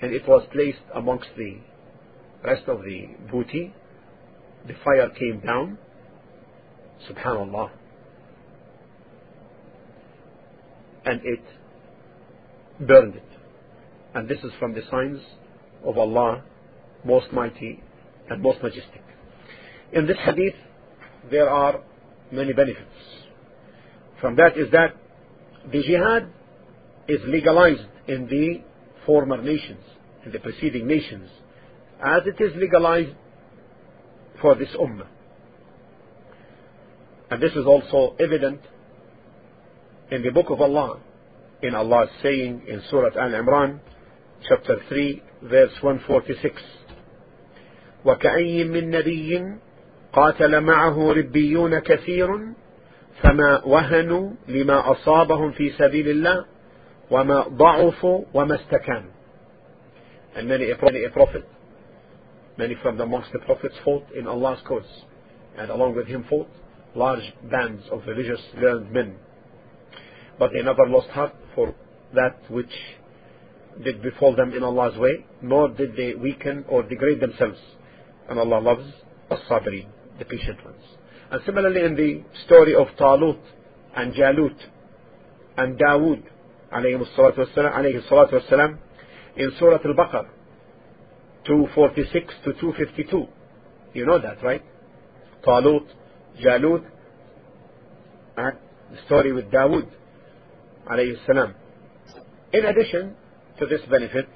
and 0.00 0.12
it 0.12 0.26
was 0.28 0.46
placed 0.52 0.78
amongst 0.94 1.28
the 1.36 1.58
rest 2.44 2.68
of 2.68 2.82
the 2.82 3.08
booty, 3.30 3.74
the 4.66 4.74
fire 4.84 5.08
came 5.10 5.40
down. 5.40 5.78
Subhanallah. 7.10 7.70
And 11.04 11.20
it 11.24 11.42
burned 12.86 13.16
it. 13.16 13.28
And 14.14 14.28
this 14.28 14.38
is 14.38 14.50
from 14.58 14.74
the 14.74 14.82
signs 14.90 15.20
of 15.84 15.98
Allah, 15.98 16.42
most 17.04 17.32
mighty 17.32 17.82
and 18.28 18.42
most 18.42 18.62
majestic. 18.62 19.02
In 19.92 20.06
this 20.06 20.16
hadith, 20.24 20.54
there 21.29 21.49
are 21.49 21.81
many 22.31 22.53
benefits. 22.53 22.87
From 24.19 24.35
that 24.35 24.57
is 24.57 24.71
that 24.71 24.95
the 25.71 25.81
jihad 25.83 26.29
is 27.07 27.19
legalized 27.27 27.87
in 28.07 28.27
the 28.27 28.61
former 29.05 29.41
nations, 29.41 29.83
in 30.25 30.31
the 30.31 30.39
preceding 30.39 30.87
nations, 30.87 31.29
as 32.03 32.21
it 32.25 32.41
is 32.41 32.51
legalized 32.55 33.15
for 34.41 34.55
this 34.55 34.69
ummah. 34.79 35.07
And 37.29 37.41
this 37.41 37.51
is 37.53 37.65
also 37.65 38.15
evident 38.19 38.61
in 40.11 40.21
the 40.21 40.31
book 40.31 40.49
of 40.49 40.61
Allah, 40.61 40.99
in 41.61 41.75
Allah's 41.75 42.09
saying 42.21 42.63
in 42.67 42.81
Surah 42.89 43.15
Al-Imran, 43.17 43.79
chapter 44.47 44.77
3, 44.89 45.23
verse 45.43 45.71
146. 45.81 46.61
وكأي 48.05 48.63
من 48.63 48.89
نبي 48.89 49.57
قاتل 50.16 50.60
معه 50.60 51.12
ربيون 51.12 51.78
كثير 51.78 52.28
فما 53.22 53.64
وهنوا 53.64 54.30
لما 54.48 54.90
أصابهم 54.92 55.52
في 55.52 55.70
سبيل 55.70 56.08
الله 56.08 56.44
وما 57.10 57.40
ضعفوا 57.40 58.24
وما 58.34 58.54
استكانوا 58.54 59.10
and 60.36 60.48
many 60.48 60.70
a, 60.70 61.10
prophet 61.10 61.44
many 62.58 62.74
from 62.82 62.98
the 62.98 63.02
amongst 63.02 63.32
the 63.32 63.38
prophets 63.40 63.74
fought 63.84 64.04
in 64.14 64.26
Allah's 64.26 64.58
cause 64.68 65.04
and 65.58 65.70
along 65.70 65.94
with 65.94 66.06
him 66.06 66.24
fought 66.28 66.48
large 66.94 67.32
bands 67.50 67.82
of 67.90 68.00
religious 68.06 68.40
learned 68.56 68.90
men 68.92 69.16
but 70.38 70.50
they 70.52 70.62
never 70.62 70.86
lost 70.86 71.08
heart 71.08 71.34
for 71.54 71.74
that 72.14 72.38
which 72.50 72.74
did 73.84 74.02
befall 74.02 74.34
them 74.34 74.52
in 74.54 74.62
Allah's 74.62 74.98
way 74.98 75.24
nor 75.42 75.68
did 75.68 75.94
they 75.96 76.14
weaken 76.14 76.64
or 76.68 76.82
degrade 76.82 77.20
themselves 77.20 77.58
and 78.28 78.38
Allah 78.38 78.60
loves 78.60 78.86
as-sabirin 79.30 79.86
the 80.19 80.25
patient 80.25 80.63
ones 80.63 80.83
and 81.31 81.41
similarly 81.45 81.83
in 81.83 81.95
the 81.95 82.23
story 82.45 82.75
of 82.75 82.87
Talut 82.99 83.39
and 83.95 84.13
Jalut 84.13 84.57
and 85.57 85.77
Dawood 85.79 86.23
عليه 86.71 86.95
الصلاة 87.01 87.39
والسلام 87.39 87.73
عليه 87.73 87.97
الصلاة 87.97 88.33
والسلام 88.33 88.77
in 89.37 89.51
Surah 89.59 89.79
Al-Baqarah 89.83 90.29
246 91.45 92.33
to 92.45 92.53
252 92.53 93.27
you 93.93 94.05
know 94.05 94.19
that 94.19 94.41
right 94.43 94.63
Talut 95.45 95.85
Jalut 96.43 96.83
and 98.37 98.57
the 98.91 98.97
story 99.05 99.31
with 99.33 99.51
Dawood 99.51 99.87
عليه 100.87 101.13
السلام 101.13 101.53
in 102.53 102.65
addition 102.65 103.15
to 103.59 103.65
this 103.65 103.81
benefit 103.89 104.27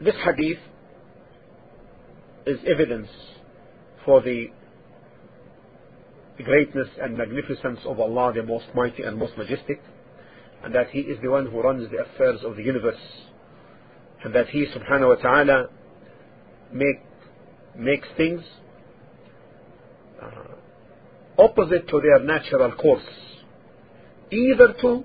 this 0.00 0.14
hadith 0.24 0.58
is 2.45 2.59
evidence 2.67 3.07
for 4.05 4.21
the 4.21 4.47
greatness 6.43 6.87
and 7.01 7.17
magnificence 7.17 7.79
of 7.85 7.99
Allah, 7.99 8.33
the 8.33 8.43
Most 8.43 8.65
Mighty 8.73 9.03
and 9.03 9.17
Most 9.17 9.37
Majestic, 9.37 9.81
and 10.63 10.73
that 10.73 10.89
He 10.89 10.99
is 11.01 11.19
the 11.21 11.29
one 11.29 11.45
who 11.45 11.61
runs 11.61 11.89
the 11.91 11.97
affairs 11.97 12.39
of 12.43 12.55
the 12.55 12.63
universe, 12.63 12.95
and 14.23 14.33
that 14.33 14.47
He, 14.47 14.65
subhanahu 14.65 15.09
wa 15.09 15.15
ta'ala, 15.15 15.67
make, 16.71 17.01
makes 17.77 18.07
things 18.17 18.41
uh, 20.21 21.41
opposite 21.41 21.87
to 21.89 22.01
their 22.01 22.19
natural 22.19 22.71
course, 22.73 23.03
either 24.31 24.73
to 24.81 25.03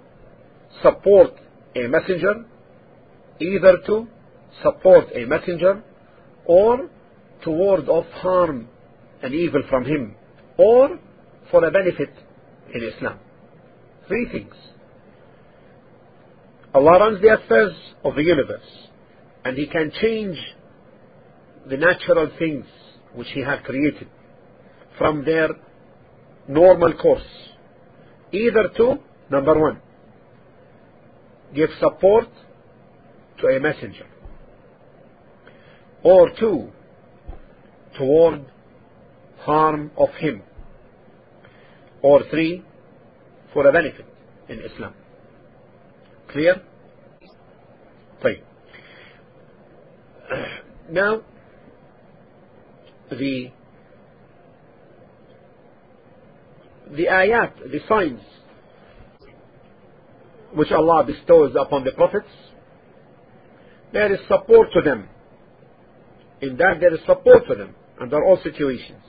support 0.83 1.33
a 1.75 1.87
messenger, 1.89 2.45
either 3.41 3.79
to 3.87 4.07
support 4.63 5.07
a 5.15 5.25
messenger, 5.27 5.83
or 6.47 6.89
to 7.45 7.51
ward 7.51 7.89
off 7.89 8.07
harm 8.07 8.69
and 9.23 9.35
evil 9.35 9.63
from 9.69 9.85
him, 9.85 10.15
or 10.57 10.99
for 11.51 11.65
a 11.65 11.71
benefit 11.71 12.11
in 12.75 12.83
Islam. 12.83 13.19
Three 14.09 14.29
things. 14.31 14.55
Allah 16.75 16.99
runs 17.01 17.23
the 17.23 17.29
affairs 17.29 17.75
of 18.05 18.15
the 18.15 18.23
universe, 18.23 18.89
and 19.45 19.57
He 19.57 19.67
can 19.67 19.91
change 20.01 20.37
the 21.69 21.77
natural 21.77 22.31
things 22.39 22.67
which 23.15 23.29
He 23.33 23.41
had 23.41 23.65
created 23.65 24.09
from 24.99 25.25
their 25.25 25.49
normal 26.49 26.93
course, 26.95 27.23
either 28.33 28.69
to, 28.77 28.97
number 29.31 29.59
one, 29.59 29.81
give 31.55 31.71
support 31.81 32.29
to 33.41 33.47
a 33.47 33.61
messenger, 33.61 34.07
or 36.03 36.31
two, 36.39 36.71
toward 37.98 38.46
harm 39.40 39.92
of 39.98 40.10
him, 40.20 40.42
or 42.02 42.24
three, 42.30 42.64
for 43.54 43.68
a 43.68 43.72
benefit 43.72 44.06
in 44.50 44.60
Islam. 44.60 44.94
Clear? 46.32 46.62
طيب. 48.24 48.42
Now, 50.90 51.22
the 53.10 53.52
the 56.92 57.06
ayat, 57.06 57.72
the 57.72 57.80
signs 57.88 58.22
which 60.54 60.72
Allah 60.72 61.06
bestows 61.06 61.56
upon 61.60 61.84
the 61.84 61.92
prophets, 61.92 62.28
there 63.94 64.14
is 64.14 64.20
support 64.28 64.68
to 64.74 64.82
them. 64.82 65.08
In 66.42 66.58
that 66.58 66.80
there 66.80 66.94
is 66.94 67.00
support 67.06 67.48
to 67.48 67.56
them 67.56 67.76
under 68.01 68.25
all 68.25 68.39
situations. 68.43 69.03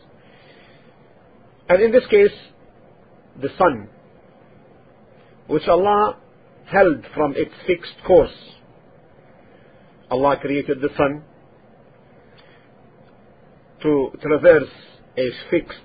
And 1.70 1.82
in 1.82 1.92
this 1.92 2.06
case, 2.10 2.32
the 3.42 3.50
sun, 3.58 3.90
which 5.48 5.68
Allah 5.68 6.18
held 6.66 7.06
from 7.14 7.34
its 7.36 7.52
fixed 7.66 7.96
course. 8.06 8.32
Allah 10.10 10.38
created 10.40 10.82
the 10.82 10.90
sun 10.98 11.24
to 13.82 14.12
traverse 14.22 14.70
a 15.18 15.30
fixed 15.52 15.78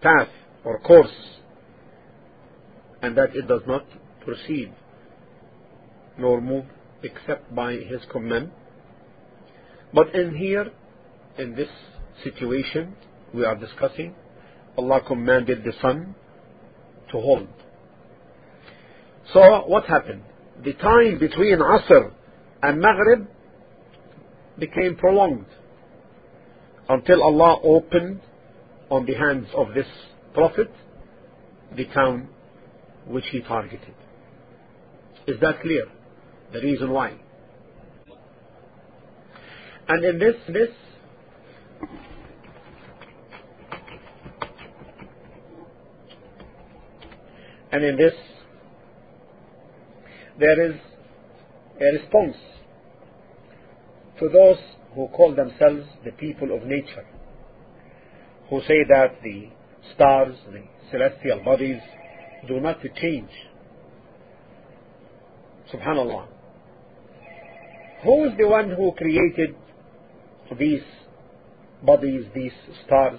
path 0.00 0.28
or 0.64 0.78
course 0.80 1.14
and 3.02 3.16
that 3.16 3.36
it 3.36 3.46
does 3.46 3.62
not 3.66 3.84
proceed 4.24 4.72
nor 6.18 6.40
move 6.40 6.64
except 7.02 7.54
by 7.54 7.72
his 7.72 8.00
command. 8.10 8.50
But 9.92 10.14
in 10.14 10.34
here, 10.34 10.70
in 11.38 11.54
this 11.54 11.68
situation 12.22 12.94
we 13.32 13.44
are 13.44 13.56
discussing, 13.56 14.14
Allah 14.76 15.00
commanded 15.06 15.64
the 15.64 15.72
sun 15.80 16.14
to 17.10 17.20
hold. 17.20 17.48
So 19.32 19.64
what 19.66 19.84
happened? 19.86 20.22
The 20.62 20.74
time 20.74 21.18
between 21.18 21.58
Asr 21.58 22.12
and 22.62 22.80
Maghrib 22.80 23.26
became 24.58 24.96
prolonged 24.96 25.46
until 26.88 27.22
Allah 27.22 27.60
opened 27.62 28.20
on 28.90 29.06
the 29.06 29.14
hands 29.14 29.48
of 29.56 29.74
this 29.74 29.86
Prophet 30.34 30.70
the 31.76 31.86
town 31.86 32.28
which 33.06 33.24
he 33.30 33.40
targeted. 33.40 33.94
Is 35.26 35.40
that 35.40 35.60
clear? 35.60 35.86
The 36.52 36.60
reason 36.60 36.90
why. 36.90 37.14
And 39.88 40.04
in 40.04 40.18
this, 40.18 40.34
this 40.48 40.70
and 47.74 47.84
in 47.84 47.96
this 47.96 48.12
there 50.38 50.66
is 50.66 50.76
a 51.80 51.98
response 51.98 52.36
to 54.20 54.28
those 54.28 54.58
who 54.94 55.08
call 55.08 55.34
themselves 55.34 55.84
the 56.04 56.12
people 56.12 56.56
of 56.56 56.62
nature, 56.62 57.04
who 58.48 58.60
say 58.60 58.84
that 58.88 59.16
the 59.24 59.48
stars, 59.92 60.36
the 60.52 60.62
celestial 60.92 61.42
bodies, 61.44 61.80
do 62.46 62.60
not 62.60 62.80
change. 63.00 63.30
Subhanallah. 65.72 66.26
Who 68.04 68.24
is 68.26 68.32
the 68.38 68.46
one 68.46 68.70
who 68.70 68.92
created 68.92 69.56
these 70.58 70.82
bodies, 71.82 72.24
these 72.34 72.52
stars. 72.86 73.18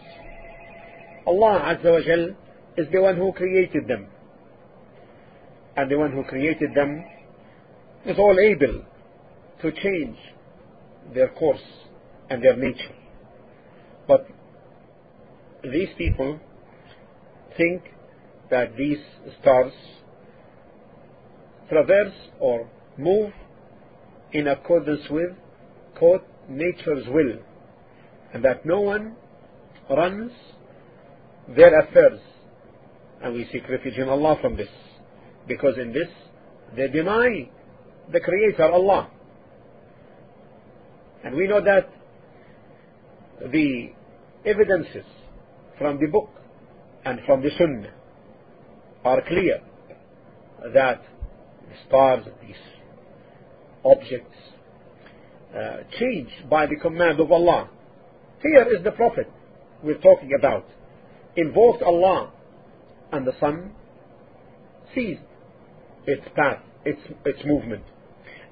Allah 1.28 1.76
Azza 1.76 1.92
wa 1.92 2.02
Jal 2.02 2.36
is 2.78 2.88
the 2.92 3.02
one 3.02 3.18
who 3.18 3.34
created 3.34 3.88
them. 3.88 4.08
And 5.76 5.92
the 5.92 5.98
one 5.98 6.12
who 6.12 6.24
created 6.24 6.74
them 6.74 7.04
is 8.06 8.18
all 8.18 8.38
able 8.40 8.84
to 9.62 9.72
change 9.72 10.18
their 11.14 11.30
course 11.30 11.62
and 12.30 12.44
their 12.44 12.56
nature. 12.56 12.96
But 14.08 14.28
these 15.64 15.90
people 15.98 16.40
think 17.58 17.84
that 18.50 18.76
these 18.78 19.00
stars 19.42 19.74
traverse 21.70 22.14
or 22.40 22.70
move 22.98 23.32
in 24.32 24.48
accordance 24.48 25.02
with 25.10 25.32
quote 25.98 26.24
nature's 26.48 27.08
will 27.08 27.40
and 28.34 28.44
that 28.44 28.66
no 28.66 28.82
one 28.82 29.16
runs 29.90 30.32
their 31.56 31.80
affairs 31.80 32.20
and 33.24 33.34
we 33.34 33.48
seek 33.52 33.68
refuge 33.70 33.98
in 33.98 34.10
Allah 34.10 34.38
from 34.42 34.58
this 34.58 34.68
because 35.48 35.78
in 35.78 35.94
this 35.94 36.10
they 36.76 36.88
deny 36.88 37.50
the 38.12 38.20
creator 38.20 38.72
Allah 38.72 39.10
and 41.24 41.36
we 41.36 41.48
know 41.48 41.62
that 41.62 41.90
the 43.52 43.90
evidences 44.46 45.06
from 45.78 46.00
the 46.00 46.08
book 46.08 46.30
and 47.04 47.20
from 47.26 47.42
the 47.42 47.50
sunnah 47.58 47.94
are 49.04 49.22
clear 49.28 49.60
that 50.74 51.02
the 51.68 51.76
stars, 51.88 52.26
these 52.42 52.56
objects, 53.84 54.36
uh, 55.56 55.78
change 56.00 56.30
by 56.50 56.66
the 56.66 56.76
command 56.76 57.20
of 57.20 57.32
Allah. 57.32 57.70
Here 58.42 58.68
is 58.76 58.84
the 58.84 58.92
Prophet 58.92 59.32
we're 59.84 59.98
talking 60.00 60.32
about. 60.38 60.66
Invoked 61.36 61.84
Allah 61.84 62.32
and 63.12 63.26
the 63.26 63.34
sun 63.40 63.72
ceased 64.94 65.22
its 66.08 66.26
path, 66.36 66.60
its, 66.86 67.02
its 67.26 67.40
movement. 67.46 67.84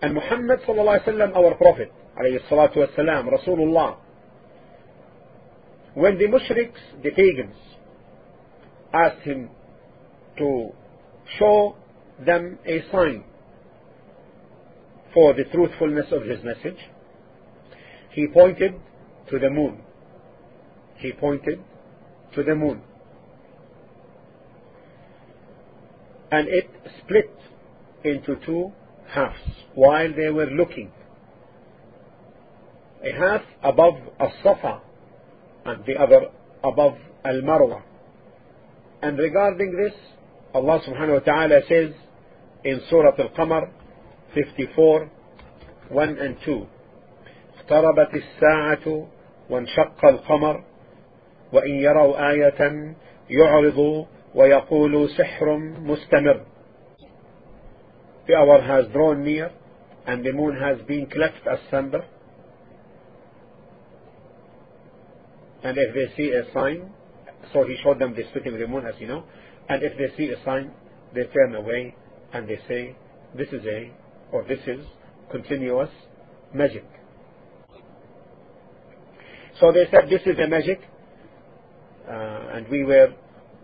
And 0.01 0.13
Muhammad 0.13 0.59
sallallahu 0.67 1.05
alaihi 1.05 1.07
wasallam, 1.07 1.35
our 1.35 1.55
Prophet, 1.55 1.91
alayhi 2.19 2.39
Rasulullah, 2.49 3.97
when 5.93 6.17
the 6.17 6.25
mushriks, 6.25 7.03
the 7.03 7.11
pagans, 7.11 7.55
asked 8.93 9.21
him 9.21 9.49
to 10.37 10.69
show 11.37 11.75
them 12.25 12.57
a 12.65 12.81
sign 12.91 13.23
for 15.13 15.33
the 15.33 15.43
truthfulness 15.45 16.07
of 16.11 16.23
his 16.23 16.43
message, 16.43 16.79
he 18.11 18.27
pointed 18.27 18.73
to 19.29 19.39
the 19.39 19.49
moon. 19.49 19.81
He 20.97 21.11
pointed 21.11 21.59
to 22.35 22.43
the 22.43 22.55
moon. 22.55 22.81
And 26.32 26.48
it 26.48 26.68
split 27.00 27.30
into 28.04 28.36
two 28.44 28.72
halves 29.08 29.38
while 29.74 30.12
they 30.14 30.30
were 30.30 30.46
looking. 30.46 30.90
A 33.02 33.12
half 33.12 33.42
above 33.62 33.94
As-Safa 34.18 34.80
and 35.64 35.84
the 35.86 35.94
other 35.94 36.26
above 36.64 36.96
Al-Marwa. 37.24 37.82
And 39.02 39.18
regarding 39.18 39.76
this, 39.76 39.94
Allah 40.54 40.80
subhanahu 40.86 41.14
wa 41.14 41.20
ta'ala 41.20 41.60
says 41.68 41.92
in 42.64 42.80
Surah 42.90 43.12
Al-Qamar 43.18 43.70
54 44.34 45.10
1 45.90 46.18
and 46.18 46.36
2 46.44 46.66
اقتربت 47.58 48.14
الساعة 48.14 49.06
وانشق 49.50 50.04
القمر 50.04 50.64
وإن 51.52 51.70
يروا 51.70 52.30
آية 52.30 52.94
يعرضوا 53.30 54.04
ويقولوا 54.34 55.06
سحر 55.06 55.56
مستمر 55.56 56.40
The 58.26 58.34
hour 58.34 58.60
has 58.60 58.86
drawn 58.92 59.24
near 59.24 59.50
and 60.06 60.24
the 60.24 60.32
moon 60.32 60.54
has 60.56 60.80
been 60.86 61.06
cleft 61.06 61.46
asunder 61.46 62.04
and 65.62 65.76
if 65.78 65.94
they 65.94 66.14
see 66.16 66.30
a 66.32 66.52
sign 66.52 66.90
so 67.52 67.64
he 67.64 67.76
showed 67.82 67.98
them 67.98 68.14
the 68.14 68.22
splitting 68.28 68.52
of 68.54 68.60
the 68.60 68.66
moon 68.66 68.86
as 68.86 68.94
you 69.00 69.06
know 69.06 69.24
and 69.68 69.82
if 69.82 69.96
they 69.98 70.14
see 70.16 70.30
a 70.30 70.44
sign 70.44 70.70
they 71.14 71.24
turn 71.24 71.54
away 71.54 71.94
and 72.32 72.48
they 72.48 72.58
say 72.68 72.94
this 73.34 73.48
is 73.48 73.64
a 73.64 73.90
or 74.32 74.44
this 74.44 74.60
is 74.66 74.84
continuous 75.30 75.90
magic 76.54 76.84
so 79.60 79.72
they 79.72 79.84
said 79.90 80.08
this 80.08 80.22
is 80.26 80.38
a 80.38 80.46
magic 80.46 80.80
uh, 82.08 82.54
and 82.54 82.68
we 82.68 82.84
were 82.84 83.08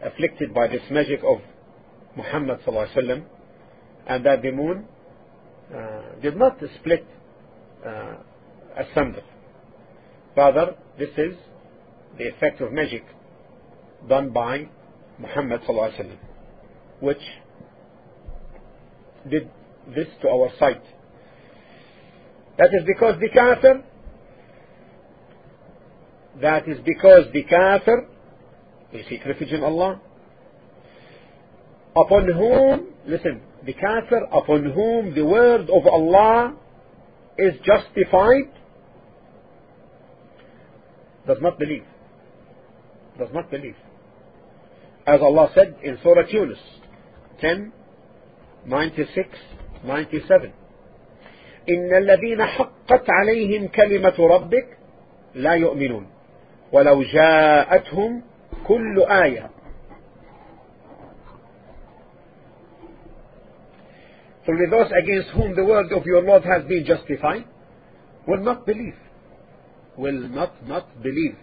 afflicted 0.03 0.53
by 0.53 0.67
this 0.67 0.81
magic 0.89 1.21
of 1.23 1.39
Muhammad 2.15 2.59
sallallahu 2.65 3.23
and 4.07 4.25
that 4.25 4.41
the 4.41 4.51
moon 4.51 4.85
uh, 5.75 6.01
did 6.21 6.37
not 6.37 6.57
split 6.79 7.05
uh, 7.85 8.15
asunder. 8.77 9.21
Rather 10.35 10.75
this 10.97 11.09
is 11.17 11.35
the 12.17 12.27
effect 12.27 12.61
of 12.61 12.71
magic 12.71 13.03
done 14.07 14.31
by 14.31 14.67
Muhammad 15.19 15.61
sallallahu 15.61 16.17
which 16.99 17.21
did 19.29 19.49
this 19.95 20.07
to 20.21 20.29
our 20.29 20.49
sight. 20.59 20.81
That 22.57 22.69
is 22.73 22.83
because 22.85 23.19
the 23.19 23.29
kafir 23.29 23.83
that 26.41 26.67
is 26.67 26.77
because 26.85 27.25
the 27.33 27.43
kafir 27.43 28.07
they 28.92 29.04
seek 29.08 29.24
refuge 29.24 29.52
in 29.52 29.62
Allah 29.62 30.00
upon 31.96 32.26
whom 32.32 32.86
listen 33.06 33.40
the 33.64 33.72
kafir 33.72 34.24
upon 34.32 34.70
whom 34.70 35.14
the 35.14 35.24
word 35.24 35.70
of 35.70 35.86
Allah 35.86 36.54
is 37.38 37.54
justified 37.64 38.50
does 41.26 41.38
not 41.40 41.58
believe 41.58 41.84
does 43.18 43.28
not 43.32 43.50
believe 43.50 43.76
as 45.06 45.20
Allah 45.20 45.50
said 45.54 45.76
in 45.82 45.98
Surah 46.02 46.26
Yunus 46.28 46.58
10 47.40 47.72
96 48.66 49.28
97 49.84 50.52
إن 51.68 51.94
الذين 51.94 52.44
حقت 52.44 53.10
عليهم 53.10 53.68
كلمة 53.68 54.14
ربك 54.18 54.66
لا 55.34 55.52
يؤمنون 55.52 56.06
ولو 56.72 57.02
جاءتهم 57.02 58.22
كل 58.66 59.02
آية 59.08 59.50
Only 64.46 64.66
those 64.70 64.92
against 65.02 65.30
whom 65.30 65.56
the 65.56 65.64
word 65.64 65.90
of 65.90 66.04
your 66.04 66.22
Lord 66.22 66.44
has 66.44 66.64
been 66.64 66.84
justified 66.84 67.46
will 68.28 68.42
not 68.44 68.66
believe. 68.66 68.96
Will 69.96 70.28
not 70.28 70.52
not 70.68 71.02
believe. 71.02 71.36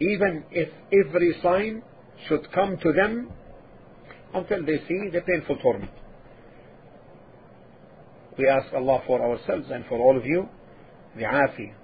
Even 0.00 0.44
if 0.50 0.68
every 0.92 1.36
sign 1.40 1.82
should 2.26 2.50
come 2.52 2.78
to 2.78 2.92
them 2.92 3.30
until 4.34 4.64
they 4.64 4.78
see 4.88 5.08
the 5.12 5.20
painful 5.20 5.56
torment. 5.58 5.92
We 8.36 8.48
ask 8.48 8.72
Allah 8.72 9.02
for 9.06 9.20
ourselves 9.20 9.66
and 9.70 9.84
for 9.86 9.98
all 9.98 10.16
of 10.16 10.24
you 10.24 10.48
the 11.16 11.24
afiyah, 11.24 11.74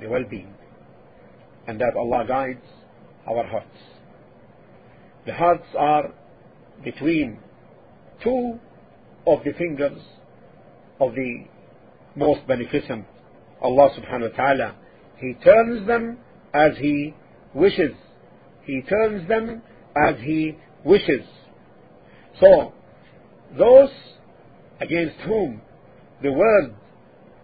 the 0.00 0.08
well-being, 0.08 0.54
and 1.66 1.80
that 1.80 1.92
Allah 1.96 2.24
guides 2.26 2.64
our 3.27 3.45
hearts. 3.45 3.77
The 5.25 5.33
hearts 5.33 5.65
are 5.77 6.13
between 6.83 7.39
two 8.23 8.59
of 9.27 9.43
the 9.43 9.53
fingers 9.53 9.99
of 10.99 11.15
the 11.15 11.45
most 12.15 12.45
beneficent 12.47 13.05
Allah 13.61 13.89
subhanahu 13.97 14.31
wa 14.31 14.37
ta'ala. 14.37 14.75
He 15.17 15.33
turns 15.43 15.87
them 15.87 16.17
as 16.53 16.77
He 16.77 17.13
wishes. 17.53 17.93
He 18.65 18.81
turns 18.81 19.27
them 19.27 19.61
as 19.95 20.15
He 20.19 20.57
wishes. 20.83 21.25
So, 22.39 22.73
those 23.57 23.89
against 24.79 25.17
whom 25.21 25.61
the 26.21 26.31
word, 26.31 26.75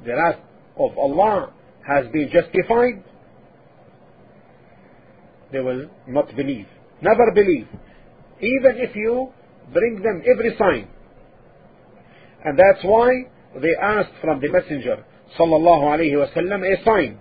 the 0.05 0.13
wrath 0.13 0.39
of 0.77 0.97
Allah 0.97 1.53
has 1.87 2.07
been 2.11 2.29
justified, 2.31 3.03
they 5.51 5.59
will 5.59 5.89
not 6.07 6.35
believe. 6.35 6.67
Never 7.01 7.31
believe. 7.33 7.67
Even 8.39 8.77
if 8.77 8.95
you 8.95 9.31
bring 9.73 10.01
them 10.01 10.21
every 10.31 10.55
sign. 10.57 10.87
And 12.43 12.57
that's 12.57 12.83
why 12.83 13.09
they 13.55 13.75
asked 13.81 14.13
from 14.21 14.41
the 14.41 14.49
Messenger 14.49 15.05
sallallahu 15.37 15.83
alayhi 15.83 16.13
wasallam 16.13 16.63
a 16.65 16.83
sign. 16.83 17.19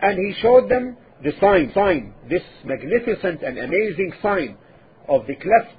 And 0.00 0.18
he 0.18 0.40
showed 0.40 0.68
them 0.70 0.96
the 1.22 1.32
sign, 1.40 1.70
sign, 1.74 2.14
this 2.28 2.42
magnificent 2.64 3.42
and 3.42 3.58
amazing 3.58 4.12
sign 4.22 4.56
of 5.08 5.26
the 5.26 5.34
cleft 5.34 5.74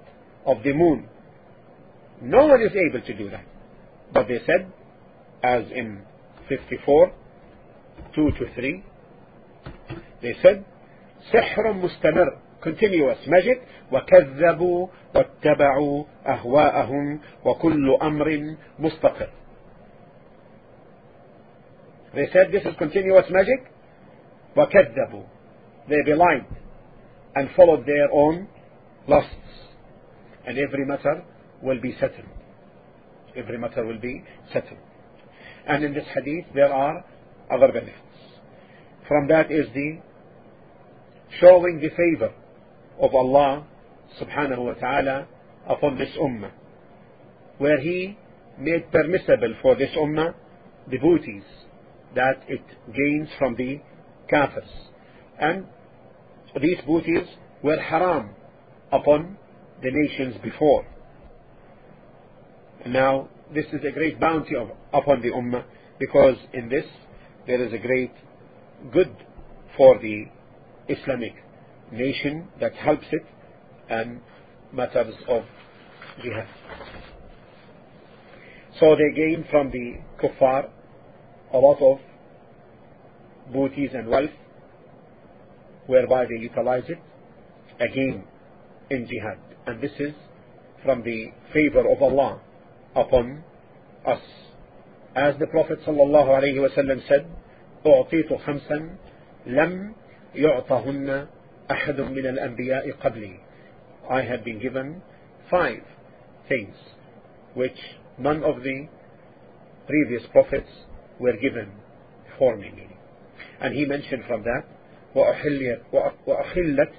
of 0.45 0.63
the 0.63 0.73
moon. 0.73 1.07
No 2.21 2.47
one 2.47 2.61
is 2.61 2.71
able 2.71 3.05
to 3.05 3.13
do 3.13 3.29
that. 3.29 3.45
But 4.13 4.27
they 4.27 4.39
said, 4.45 4.71
as 5.43 5.63
in 5.71 6.01
54, 6.47 7.11
2 8.15 8.31
to 8.39 8.53
3 8.55 8.83
they 10.21 10.33
said 10.41 10.65
سحر 11.31 11.73
مستمر 11.73 12.37
continuous 12.65 13.21
magic 13.27 13.59
وكذبوا 13.91 14.87
واتبعوا 15.15 16.03
أهواءهم 16.27 17.19
وكل 17.45 17.97
أمر 18.01 18.55
مستقر 18.79 19.29
they 22.15 22.27
said 22.31 22.51
this 22.51 22.63
is 22.65 22.75
continuous 22.77 23.25
magic 23.29 23.71
وكذبوا 24.57 25.23
they 25.89 26.01
belied 26.05 26.45
and 27.35 27.49
followed 27.55 27.85
their 27.85 28.11
own 28.11 28.47
lusts 29.07 29.53
and 30.47 30.57
every 30.57 30.85
matter 30.85 31.23
will 31.61 31.79
be 31.81 31.93
settled 31.99 32.27
every 33.35 33.57
matter 33.57 33.85
will 33.85 33.99
be 33.99 34.23
settled 34.53 34.79
and 35.67 35.83
in 35.83 35.93
this 35.93 36.05
hadith 36.15 36.45
there 36.53 36.73
are 36.73 37.03
other 37.51 37.71
benefits 37.71 38.01
from 39.07 39.27
that 39.27 39.51
is 39.51 39.67
the 39.73 39.99
showing 41.39 41.79
the 41.81 41.89
favor 41.89 42.33
of 42.99 43.13
Allah 43.13 43.65
subhanahu 44.21 44.65
wa 44.65 44.73
ta'ala 44.73 45.27
upon 45.67 45.97
this 45.97 46.09
ummah 46.21 46.51
where 47.57 47.79
he 47.79 48.17
made 48.59 48.91
permissible 48.91 49.53
for 49.61 49.75
this 49.75 49.89
ummah 49.97 50.33
the 50.89 50.97
booties 50.97 51.43
that 52.15 52.43
it 52.47 52.61
gains 52.87 53.29
from 53.37 53.55
the 53.55 53.81
kafirs. 54.31 54.69
And 55.39 55.65
these 56.61 56.77
booties 56.85 57.27
were 57.63 57.79
haram 57.79 58.29
upon 58.91 59.37
the 59.81 59.91
nations 59.91 60.35
before. 60.43 60.85
Now 62.85 63.29
this 63.53 63.65
is 63.65 63.81
a 63.87 63.91
great 63.91 64.19
bounty 64.19 64.55
of, 64.55 64.69
upon 64.93 65.21
the 65.21 65.29
ummah 65.31 65.65
because 65.99 66.37
in 66.53 66.69
this 66.69 66.85
there 67.47 67.61
is 67.65 67.73
a 67.73 67.77
great 67.77 68.11
good 68.91 69.15
for 69.77 69.99
the 69.99 70.25
Islamic 70.88 71.34
nation 71.92 72.48
that 72.60 72.74
helps 72.74 73.06
it 73.10 73.24
and 73.88 74.20
matters 74.72 75.14
of 75.28 75.42
jihad. 76.22 76.46
So 78.78 78.96
they 78.96 79.14
gain 79.14 79.44
from 79.50 79.70
the 79.70 79.98
kuffar 80.22 80.70
a 81.52 81.58
lot 81.58 81.80
of 81.82 81.98
booties 83.52 83.90
and 83.94 84.08
wealth 84.08 84.30
whereby 85.86 86.24
they 86.26 86.40
utilize 86.40 86.84
it 86.88 86.98
again 87.80 88.24
in 88.90 89.06
jihad. 89.06 89.38
And 89.66 89.82
this 89.82 89.92
is 89.98 90.14
from 90.84 91.02
the 91.02 91.26
favor 91.52 91.90
of 91.90 92.02
Allah 92.02 92.40
upon 92.94 93.42
us. 94.06 94.20
As 95.14 95.34
the 95.38 95.46
Prophet 95.48 95.80
sallallahu 95.86 96.28
alayhi 96.28 96.60
wa 96.60 96.68
sallam 96.76 97.06
said, 97.08 97.26
أعطيت 97.86 98.32
خمسا 98.32 98.96
لم 99.46 99.94
يعطهن 100.35 101.27
أحد 101.71 102.01
من 102.01 102.25
الأنبياء 102.27 102.91
قبلي 102.91 103.39
I 104.09 104.21
have 104.21 104.43
been 104.43 104.59
given 104.59 105.01
five 105.49 105.81
things 106.47 106.75
which 107.55 107.77
none 108.19 108.43
of 108.43 108.61
the 108.63 108.87
previous 109.87 110.23
prophets 110.31 110.69
were 111.19 111.35
given 111.37 111.71
for 112.37 112.55
me 112.55 112.71
and 113.61 113.73
he 113.73 113.85
mentioned 113.85 114.23
from 114.27 114.43
that 114.43 114.63
وأحلت 115.15 116.91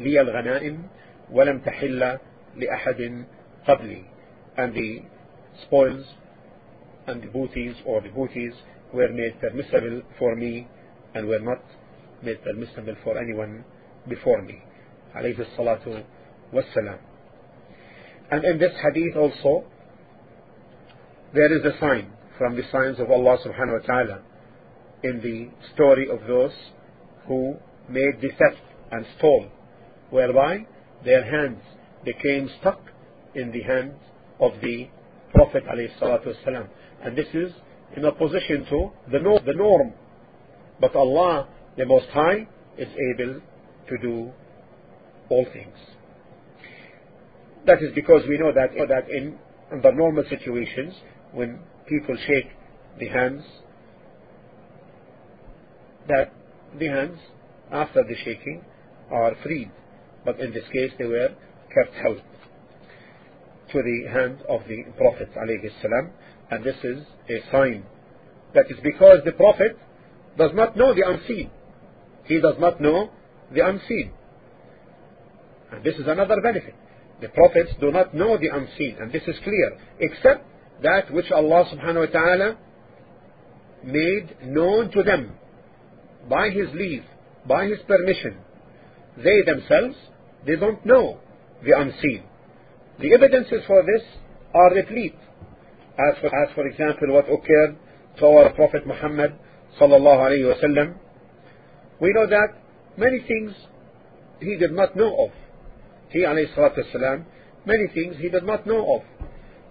لي 0.00 0.20
الغنائم 0.20 0.88
ولم 1.32 1.58
تحل 1.58 2.18
لأحد 2.56 3.24
قبلي 3.66 4.02
and 4.56 4.74
the 4.74 5.02
spoils 5.62 6.04
and 7.06 7.22
the 7.22 7.26
booties 7.28 7.74
or 7.84 8.00
the 8.00 8.08
booties 8.08 8.52
were 8.92 9.08
made 9.08 9.38
permissible 9.40 10.02
for 10.18 10.36
me 10.36 10.66
and 11.14 11.26
were 11.28 11.40
not 11.40 11.62
made 12.23 12.43
permissible 12.43 12.95
for 13.03 13.17
anyone 13.17 13.63
before 14.07 14.41
me 14.41 14.61
عليه 15.15 15.37
الصلاة 15.39 16.03
والسلام 16.53 16.97
and 18.31 18.45
in 18.45 18.57
this 18.57 18.73
hadith 18.83 19.15
also 19.15 19.63
there 21.33 21.51
is 21.57 21.63
a 21.65 21.77
sign 21.79 22.11
from 22.37 22.55
the 22.55 22.63
signs 22.71 22.99
of 22.99 23.09
Allah 23.11 23.37
subhanahu 23.45 23.81
wa 23.81 23.85
ta'ala 23.85 24.19
in 25.03 25.21
the 25.21 25.49
story 25.73 26.09
of 26.09 26.19
those 26.27 26.53
who 27.27 27.55
made 27.89 28.21
the 28.21 28.29
theft 28.29 28.61
and 28.91 29.05
stole 29.17 29.47
whereby 30.09 30.65
their 31.03 31.23
hands 31.23 31.61
became 32.05 32.49
stuck 32.59 32.81
in 33.35 33.51
the 33.51 33.61
hands 33.61 33.95
of 34.39 34.53
the 34.61 34.89
Prophet 35.33 35.63
ﷺ. 35.65 36.67
And 37.03 37.17
this 37.17 37.27
is 37.33 37.51
in 37.95 38.05
opposition 38.05 38.65
to 38.69 38.91
the, 39.11 39.19
no 39.19 39.39
the 39.45 39.53
norm. 39.53 39.93
But 40.79 40.95
Allah, 40.95 41.47
the 41.76 41.86
Most 41.86 42.08
High, 42.08 42.46
is 42.78 42.88
able 43.14 43.40
to 43.88 43.98
do 43.98 44.32
all 45.28 45.46
things. 45.52 45.76
That 47.66 47.82
is 47.82 47.92
because 47.94 48.22
we 48.28 48.38
know 48.38 48.52
that, 48.52 48.70
that 48.88 49.10
in 49.10 49.38
under 49.72 49.92
normal 49.92 50.24
situations, 50.28 50.94
when 51.32 51.58
people 51.88 52.16
shake 52.26 52.46
the 52.98 53.08
hands, 53.08 53.42
that 56.08 56.32
the 56.78 56.86
hands, 56.86 57.18
after 57.72 58.04
the 58.04 58.14
shaking, 58.24 58.64
are 59.10 59.34
freed. 59.42 59.70
But 60.24 60.38
in 60.40 60.52
this 60.52 60.64
case, 60.72 60.92
they 60.98 61.04
were 61.04 61.30
kept 61.74 61.94
held 62.02 62.20
to 63.72 63.82
the 63.82 64.08
hand 64.10 64.38
of 64.48 64.60
the 64.68 64.84
Prophet 64.96 65.28
ﷺ, 65.36 66.10
and 66.50 66.64
this 66.64 66.76
is 66.84 67.04
a 67.28 67.50
sign. 67.50 67.84
That 68.54 68.70
is 68.70 68.78
because 68.82 69.18
the 69.24 69.32
Prophet 69.32 69.76
does 70.38 70.52
not 70.54 70.76
know 70.76 70.94
the 70.94 71.02
unseen. 71.04 71.50
He 72.26 72.40
does 72.40 72.56
not 72.58 72.80
know 72.80 73.10
the 73.52 73.66
unseen. 73.66 74.12
And 75.72 75.84
this 75.84 75.94
is 75.96 76.06
another 76.06 76.40
benefit. 76.40 76.74
The 77.20 77.28
prophets 77.28 77.70
do 77.80 77.90
not 77.90 78.14
know 78.14 78.36
the 78.36 78.48
unseen, 78.48 78.96
and 79.00 79.10
this 79.10 79.22
is 79.26 79.36
clear, 79.42 79.78
except 80.00 80.44
that 80.82 81.10
which 81.10 81.30
Allah 81.30 81.64
subhanahu 81.72 82.06
wa 82.06 82.12
ta'ala 82.12 82.56
made 83.84 84.36
known 84.44 84.90
to 84.90 85.02
them 85.02 85.32
by 86.28 86.50
His 86.50 86.68
leave, 86.74 87.04
by 87.48 87.66
His 87.66 87.78
permission. 87.86 88.36
They 89.16 89.42
themselves, 89.46 89.96
they 90.44 90.56
don't 90.56 90.84
know 90.84 91.18
the 91.64 91.72
unseen. 91.78 92.24
The 93.00 93.14
evidences 93.14 93.62
for 93.66 93.82
this 93.82 94.02
are 94.54 94.74
replete. 94.74 95.16
As 95.98 96.20
for, 96.20 96.26
as 96.26 96.54
for 96.54 96.66
example, 96.66 97.14
what 97.14 97.24
occurred 97.24 97.76
to 98.18 98.26
our 98.26 98.52
Prophet 98.52 98.86
Muhammad 98.86 99.34
sallallahu 99.80 100.20
alayhi 100.28 100.54
wasallam, 100.54 100.96
we 101.99 102.13
know 102.13 102.27
that 102.27 102.55
many 102.97 103.19
things 103.19 103.53
he 104.39 104.57
did 104.57 104.71
not 104.71 104.95
know 104.95 105.25
of. 105.25 105.31
He 106.09 106.19
alayhi 106.19 106.53
salatu 106.55 106.79
wasalam, 106.83 107.25
many 107.65 107.87
things 107.93 108.15
he 108.19 108.29
did 108.29 108.43
not 108.43 108.65
know 108.65 108.95
of. 108.95 109.01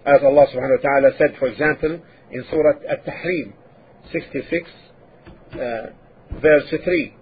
As 0.05 0.21
Allah 0.23 0.47
subhanahu 0.47 0.83
wa 0.83 0.89
ta'ala 0.89 1.09
said, 1.17 1.35
for 1.37 1.47
example, 1.47 1.99
in 2.31 2.43
Surah 2.49 2.79
At-Tahrim 2.89 3.53
66, 4.11 4.69
uh, 5.53 5.57
verse 6.41 6.73
3, 6.83 7.13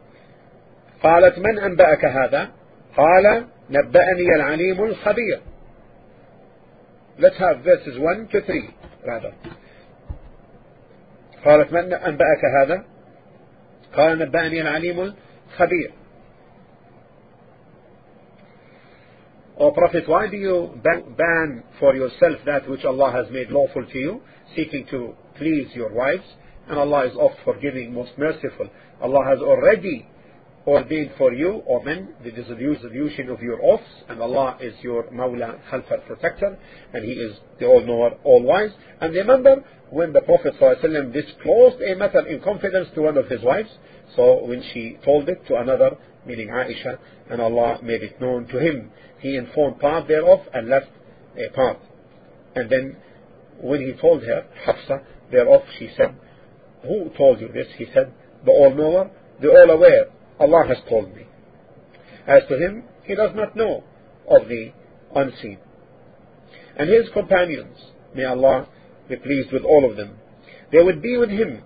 قالت 1.03 1.39
من 1.39 1.59
أنبأك 1.59 2.05
هذا؟ 2.05 2.49
قال 2.97 3.45
نبأني 3.69 4.35
العليم 4.35 4.83
الخبير 4.83 5.41
Let's 7.19 7.37
have 7.37 7.63
verses 7.63 7.99
1 7.99 8.27
to 8.31 8.41
3 8.41 8.69
rather. 9.05 9.33
قالت 11.45 11.73
من 11.73 11.93
أنبأك 11.93 12.45
هذا 12.61 12.85
قال 13.95 14.19
نبأني 14.19 14.61
العليم 14.61 14.99
الخبير 14.99 15.91
O 19.61 19.71
Prophet, 19.71 20.07
why 20.07 20.25
do 20.29 20.37
you 20.37 20.79
ban 21.17 21.63
for 21.81 21.93
yourself 21.93 22.39
that 22.45 22.69
which 22.69 22.85
Allah 22.85 23.11
has 23.11 23.29
made 23.29 23.49
lawful 23.49 23.85
to 23.85 23.97
you, 23.97 24.21
seeking 24.55 24.85
to 24.89 25.13
please 25.35 25.67
your 25.73 25.93
wives? 25.93 26.23
And 26.69 26.79
Allah 26.79 27.07
is 27.07 27.13
oft 27.17 27.35
forgiving, 27.43 27.93
most 27.93 28.11
merciful. 28.17 28.69
Allah 29.01 29.25
has 29.25 29.39
already 29.39 30.07
ordained 30.66 31.12
for 31.18 31.32
you, 31.32 31.62
O 31.68 31.82
men, 31.82 32.14
the 32.22 32.30
dissolution 32.30 33.28
of 33.28 33.42
your 33.42 33.62
oaths, 33.62 33.84
and 34.08 34.20
Allah 34.20 34.56
is 34.60 34.74
your 34.82 35.04
Mawla 35.04 35.58
Khalfar 35.70 36.06
protector, 36.06 36.56
and 36.92 37.04
He 37.04 37.12
is 37.12 37.36
the 37.60 37.66
all-knower, 37.66 38.16
all-wise. 38.24 38.70
And 39.00 39.14
remember, 39.14 39.62
when 39.90 40.12
the 40.12 40.22
Prophet 40.22 40.54
ﷺ 40.60 41.12
disclosed 41.12 41.80
a 41.82 41.94
matter 41.96 42.26
in 42.26 42.40
confidence 42.40 42.88
to 42.94 43.02
one 43.02 43.18
of 43.18 43.28
his 43.28 43.42
wives, 43.42 43.68
so 44.16 44.44
when 44.44 44.62
she 44.72 44.98
told 45.04 45.28
it 45.28 45.46
to 45.48 45.56
another, 45.56 45.96
meaning 46.26 46.48
Aisha, 46.48 46.98
and 47.30 47.40
Allah 47.40 47.80
made 47.82 48.02
it 48.02 48.20
known 48.20 48.46
to 48.48 48.58
him, 48.58 48.90
He 49.18 49.36
informed 49.36 49.80
part 49.80 50.08
thereof 50.08 50.40
and 50.52 50.68
left 50.68 50.90
a 51.36 51.54
part. 51.54 51.78
And 52.54 52.70
then 52.70 52.96
when 53.60 53.80
he 53.80 53.92
told 54.00 54.22
her, 54.22 54.46
Hafsa, 54.66 55.02
thereof, 55.30 55.62
she 55.78 55.90
said, 55.96 56.14
Who 56.82 57.10
told 57.16 57.40
you 57.40 57.48
this? 57.48 57.66
He 57.76 57.86
said, 57.92 58.12
The 58.44 58.50
all-knower, 58.50 59.10
the 59.40 59.50
all-aware, 59.50 60.06
Allah 60.40 60.64
has 60.68 60.78
told 60.88 61.14
me. 61.14 61.26
As 62.26 62.42
to 62.48 62.56
him, 62.56 62.84
he 63.04 63.14
does 63.14 63.30
not 63.34 63.54
know 63.56 63.84
of 64.28 64.48
the 64.48 64.72
unseen. 65.14 65.58
And 66.76 66.88
his 66.88 67.08
companions, 67.12 67.76
may 68.14 68.24
Allah 68.24 68.66
be 69.08 69.16
pleased 69.16 69.52
with 69.52 69.64
all 69.64 69.88
of 69.88 69.96
them, 69.96 70.16
they 70.72 70.82
would 70.82 71.02
be 71.02 71.16
with 71.16 71.30
him 71.30 71.62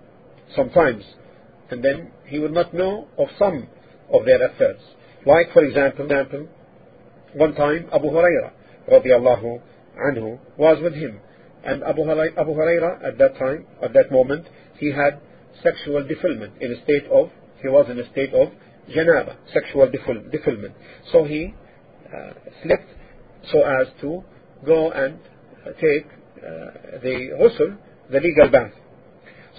sometimes 0.55 1.03
and 1.71 1.83
then 1.83 2.11
he 2.25 2.39
would 2.39 2.53
not 2.53 2.73
know 2.73 3.07
of 3.17 3.27
some 3.37 3.67
of 4.13 4.25
their 4.25 4.43
affairs. 4.45 4.81
Like, 5.25 5.53
for 5.53 5.63
example, 5.63 6.05
example 6.05 6.47
one 7.35 7.53
time 7.53 7.87
Abu 7.93 8.07
Huraira 8.07 8.51
radiallahu 8.91 9.61
anhu 9.97 10.39
was 10.57 10.81
with 10.81 10.93
him. 10.93 11.19
And 11.63 11.83
Abu 11.83 12.01
Huraira 12.03 13.05
at 13.05 13.17
that 13.17 13.37
time, 13.37 13.67
at 13.83 13.93
that 13.93 14.11
moment, 14.11 14.47
he 14.77 14.91
had 14.91 15.19
sexual 15.61 16.07
defilement 16.07 16.53
in 16.61 16.71
a 16.71 16.83
state 16.83 17.05
of, 17.11 17.29
he 17.62 17.68
was 17.68 17.88
in 17.90 17.98
a 17.98 18.10
state 18.10 18.32
of 18.34 18.48
janaba, 18.90 19.36
sexual 19.52 19.90
defilement. 19.90 20.74
So 21.12 21.24
he 21.24 21.54
uh, 22.06 22.32
slept 22.62 22.88
so 23.50 23.62
as 23.62 23.88
to 24.00 24.22
go 24.64 24.90
and 24.90 25.18
take 25.80 26.06
uh, 26.06 27.00
the 27.02 27.30
ghusl, 27.40 27.76
the 28.10 28.20
legal 28.20 28.50
bath. 28.50 28.72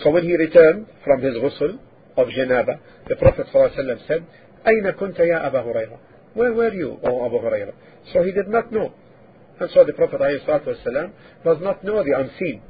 So 0.04 0.12
when 0.12 0.24
he 0.24 0.36
returned 0.36 0.88
from 1.04 1.22
his 1.22 1.36
ghusl 1.36 1.80
of 2.18 2.28
janaba, 2.28 2.80
the 3.08 3.16
Prophet 3.16 3.48
ﷺ 3.54 4.08
said, 4.08 4.26
أين 4.66 4.92
كنت 4.92 5.20
يا 5.20 5.48
أبا 5.48 5.64
هريرة? 5.64 5.98
Where 6.34 6.54
were 6.54 6.74
you, 6.74 7.00
O 7.04 7.26
Abu 7.26 7.40
Hurairah? 7.40 7.74
So 8.12 8.22
he 8.24 8.32
did 8.32 8.50
not 8.50 8.72
know. 8.72 8.94
And 9.60 9.70
so 9.74 9.86
the 9.86 9.94
Prophet 9.94 10.20
ﷺ 10.20 11.12
does 11.44 11.58
not 11.62 11.84
know 11.84 12.04
the 12.04 12.14
unseen. 12.18 12.62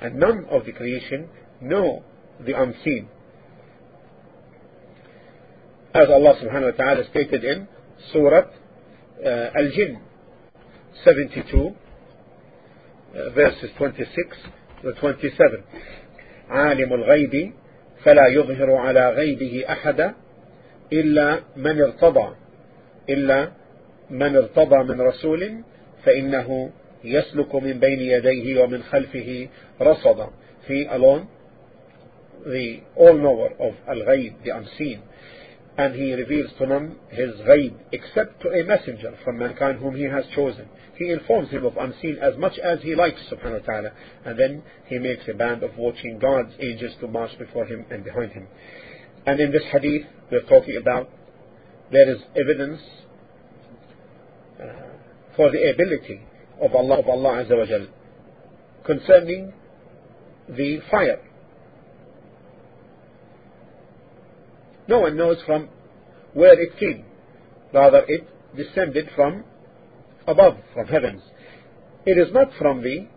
And 0.00 0.16
none 0.16 0.44
of 0.50 0.66
the 0.66 0.72
creation 0.72 1.28
know 1.60 2.04
the 2.44 2.60
unseen. 2.60 3.08
Allah 6.05 6.35
subhanahu 6.41 6.71
wa 6.71 6.77
ta'ala 6.77 7.03
stated 7.09 7.43
in 7.43 7.67
uh, 8.13 9.49
Al-Jinn 9.55 9.99
72 11.03 11.73
uh, 13.15 13.29
verses 13.33 13.69
26 13.77 14.05
to 14.83 14.93
27 15.01 15.63
عالم 16.49 16.93
الغيب 16.93 17.53
فلا 18.03 18.27
يظهر 18.27 18.75
على 18.75 19.09
غيبه 19.09 19.65
أحدا 19.69 20.15
إلا 20.93 21.39
من 21.55 21.81
ارتضى 21.81 22.35
إلا 23.09 23.51
من 24.09 24.35
ارتضى 24.35 24.83
من 24.83 25.01
رسول 25.01 25.61
فإنه 26.05 26.71
يسلك 27.03 27.55
من 27.55 27.79
بين 27.79 27.99
يديه 27.99 28.63
ومن 28.63 28.83
خلفه 28.83 29.47
رصدا 29.81 30.29
في 30.67 30.89
alone 30.89 31.27
the 32.45 32.81
all-knower 32.95 33.49
of 33.59 33.73
al-ghayb, 33.87 34.33
the 34.43 34.51
unseen 34.51 35.01
and 35.77 35.93
he 35.93 36.13
reveals 36.13 36.51
to 36.57 36.65
none 36.65 36.95
his 37.09 37.35
ghaib 37.47 37.75
except 37.91 38.41
to 38.41 38.49
a 38.49 38.63
messenger 38.63 39.15
from 39.23 39.37
mankind 39.37 39.79
whom 39.79 39.95
he 39.95 40.03
has 40.03 40.25
chosen. 40.35 40.67
He 40.95 41.11
informs 41.11 41.49
him 41.49 41.65
of 41.65 41.77
unseen 41.77 42.17
as 42.19 42.35
much 42.37 42.57
as 42.57 42.81
he 42.81 42.95
likes, 42.95 43.19
subhanahu 43.31 43.61
wa 43.61 43.73
ta'ala, 43.73 43.91
and 44.25 44.39
then 44.39 44.63
he 44.87 44.97
makes 44.97 45.23
a 45.27 45.35
band 45.35 45.61
of 45.61 45.77
watching 45.77 46.17
God's 46.17 46.53
angels 46.59 46.93
to 46.99 47.07
march 47.07 47.37
before 47.37 47.65
him 47.65 47.85
and 47.91 48.03
behind 48.03 48.31
him. 48.31 48.47
And 49.27 49.39
in 49.39 49.51
this 49.51 49.63
hadith, 49.71 50.07
we're 50.31 50.41
talking 50.41 50.77
about 50.77 51.09
there 51.91 52.09
is 52.11 52.21
evidence 52.35 52.81
uh, 54.59 54.65
for 55.35 55.51
the 55.51 55.69
ability 55.69 56.21
of 56.59 56.73
Allah, 56.73 56.99
of 56.99 57.07
Allah 57.07 57.45
Azza 57.45 57.55
wa 57.55 57.85
concerning 58.83 59.53
the 60.49 60.79
fire. 60.89 61.19
No 64.87 64.99
one 64.99 65.17
knows 65.17 65.37
from 65.45 65.69
where 66.33 66.59
it 66.59 66.77
came. 66.79 67.05
Rather, 67.73 68.03
it 68.07 68.27
descended 68.55 69.09
from 69.15 69.43
above, 70.27 70.57
from 70.73 70.87
heavens. 70.87 71.21
It 72.05 72.17
is 72.17 72.33
not 72.33 72.49
from 72.57 72.81
the 72.81 73.07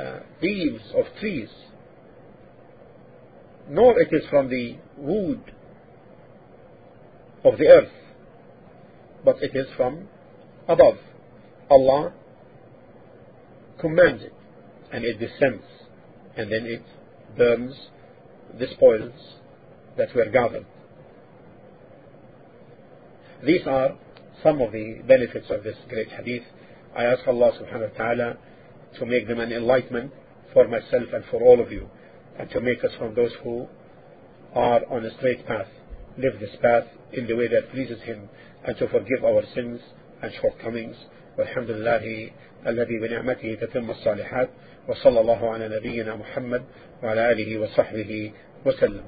uh, 0.00 0.20
leaves 0.40 0.82
of 0.96 1.04
trees, 1.20 1.48
nor 3.68 4.00
it 4.00 4.08
is 4.12 4.22
from 4.30 4.48
the 4.48 4.76
wood 4.96 5.42
of 7.44 7.58
the 7.58 7.66
earth, 7.66 7.92
but 9.24 9.42
it 9.42 9.56
is 9.56 9.66
from 9.76 10.08
above. 10.68 10.98
Allah 11.70 12.12
commands 13.80 14.22
it, 14.22 14.34
and 14.92 15.04
it 15.04 15.18
descends, 15.18 15.64
and 16.36 16.50
then 16.52 16.64
it 16.64 16.84
burns 17.36 17.74
the 18.58 18.66
spoils 18.74 19.12
that 19.96 20.14
were 20.14 20.26
gathered. 20.26 20.66
These 23.45 23.65
are 23.67 23.95
some 24.43 24.61
of 24.61 24.71
the 24.71 25.01
benefits 25.07 25.47
of 25.49 25.63
this 25.63 25.75
great 25.89 26.09
hadith. 26.09 26.43
I 26.95 27.05
ask 27.05 27.27
Allah 27.27 27.51
subhanahu 27.59 27.91
wa 27.91 27.97
ta'ala 27.97 28.37
to 28.99 29.05
make 29.05 29.27
them 29.27 29.39
an 29.39 29.51
enlightenment 29.51 30.11
for 30.53 30.67
myself 30.67 31.13
and 31.13 31.23
for 31.29 31.41
all 31.41 31.61
of 31.61 31.71
you, 31.71 31.89
and 32.39 32.49
to 32.51 32.61
make 32.61 32.83
us 32.83 32.91
from 32.97 33.15
those 33.15 33.31
who 33.43 33.67
are 34.53 34.81
on 34.91 35.05
a 35.05 35.15
straight 35.17 35.45
path, 35.45 35.67
live 36.17 36.39
this 36.39 36.55
path 36.61 36.85
in 37.13 37.27
the 37.27 37.35
way 37.35 37.47
that 37.47 37.71
pleases 37.71 38.01
Him, 38.01 38.29
and 38.65 38.77
to 38.77 38.87
forgive 38.89 39.23
our 39.23 39.43
sins 39.53 39.81
and 40.21 40.31
shortcomings. 40.41 40.95
والحمد 41.37 41.69
لله 41.69 42.31
الذي 42.67 42.99
بنعمته 42.99 43.57
تتم 43.61 43.91
الصالحات 43.91 44.49
وصلى 44.87 45.19
الله 45.19 45.53
على 45.53 45.69
نبينا 45.77 46.15
محمد 46.15 46.63
وعلى 47.03 47.31
آله 47.31 47.57
وصحبه 47.57 48.31
وسلم 48.65 49.03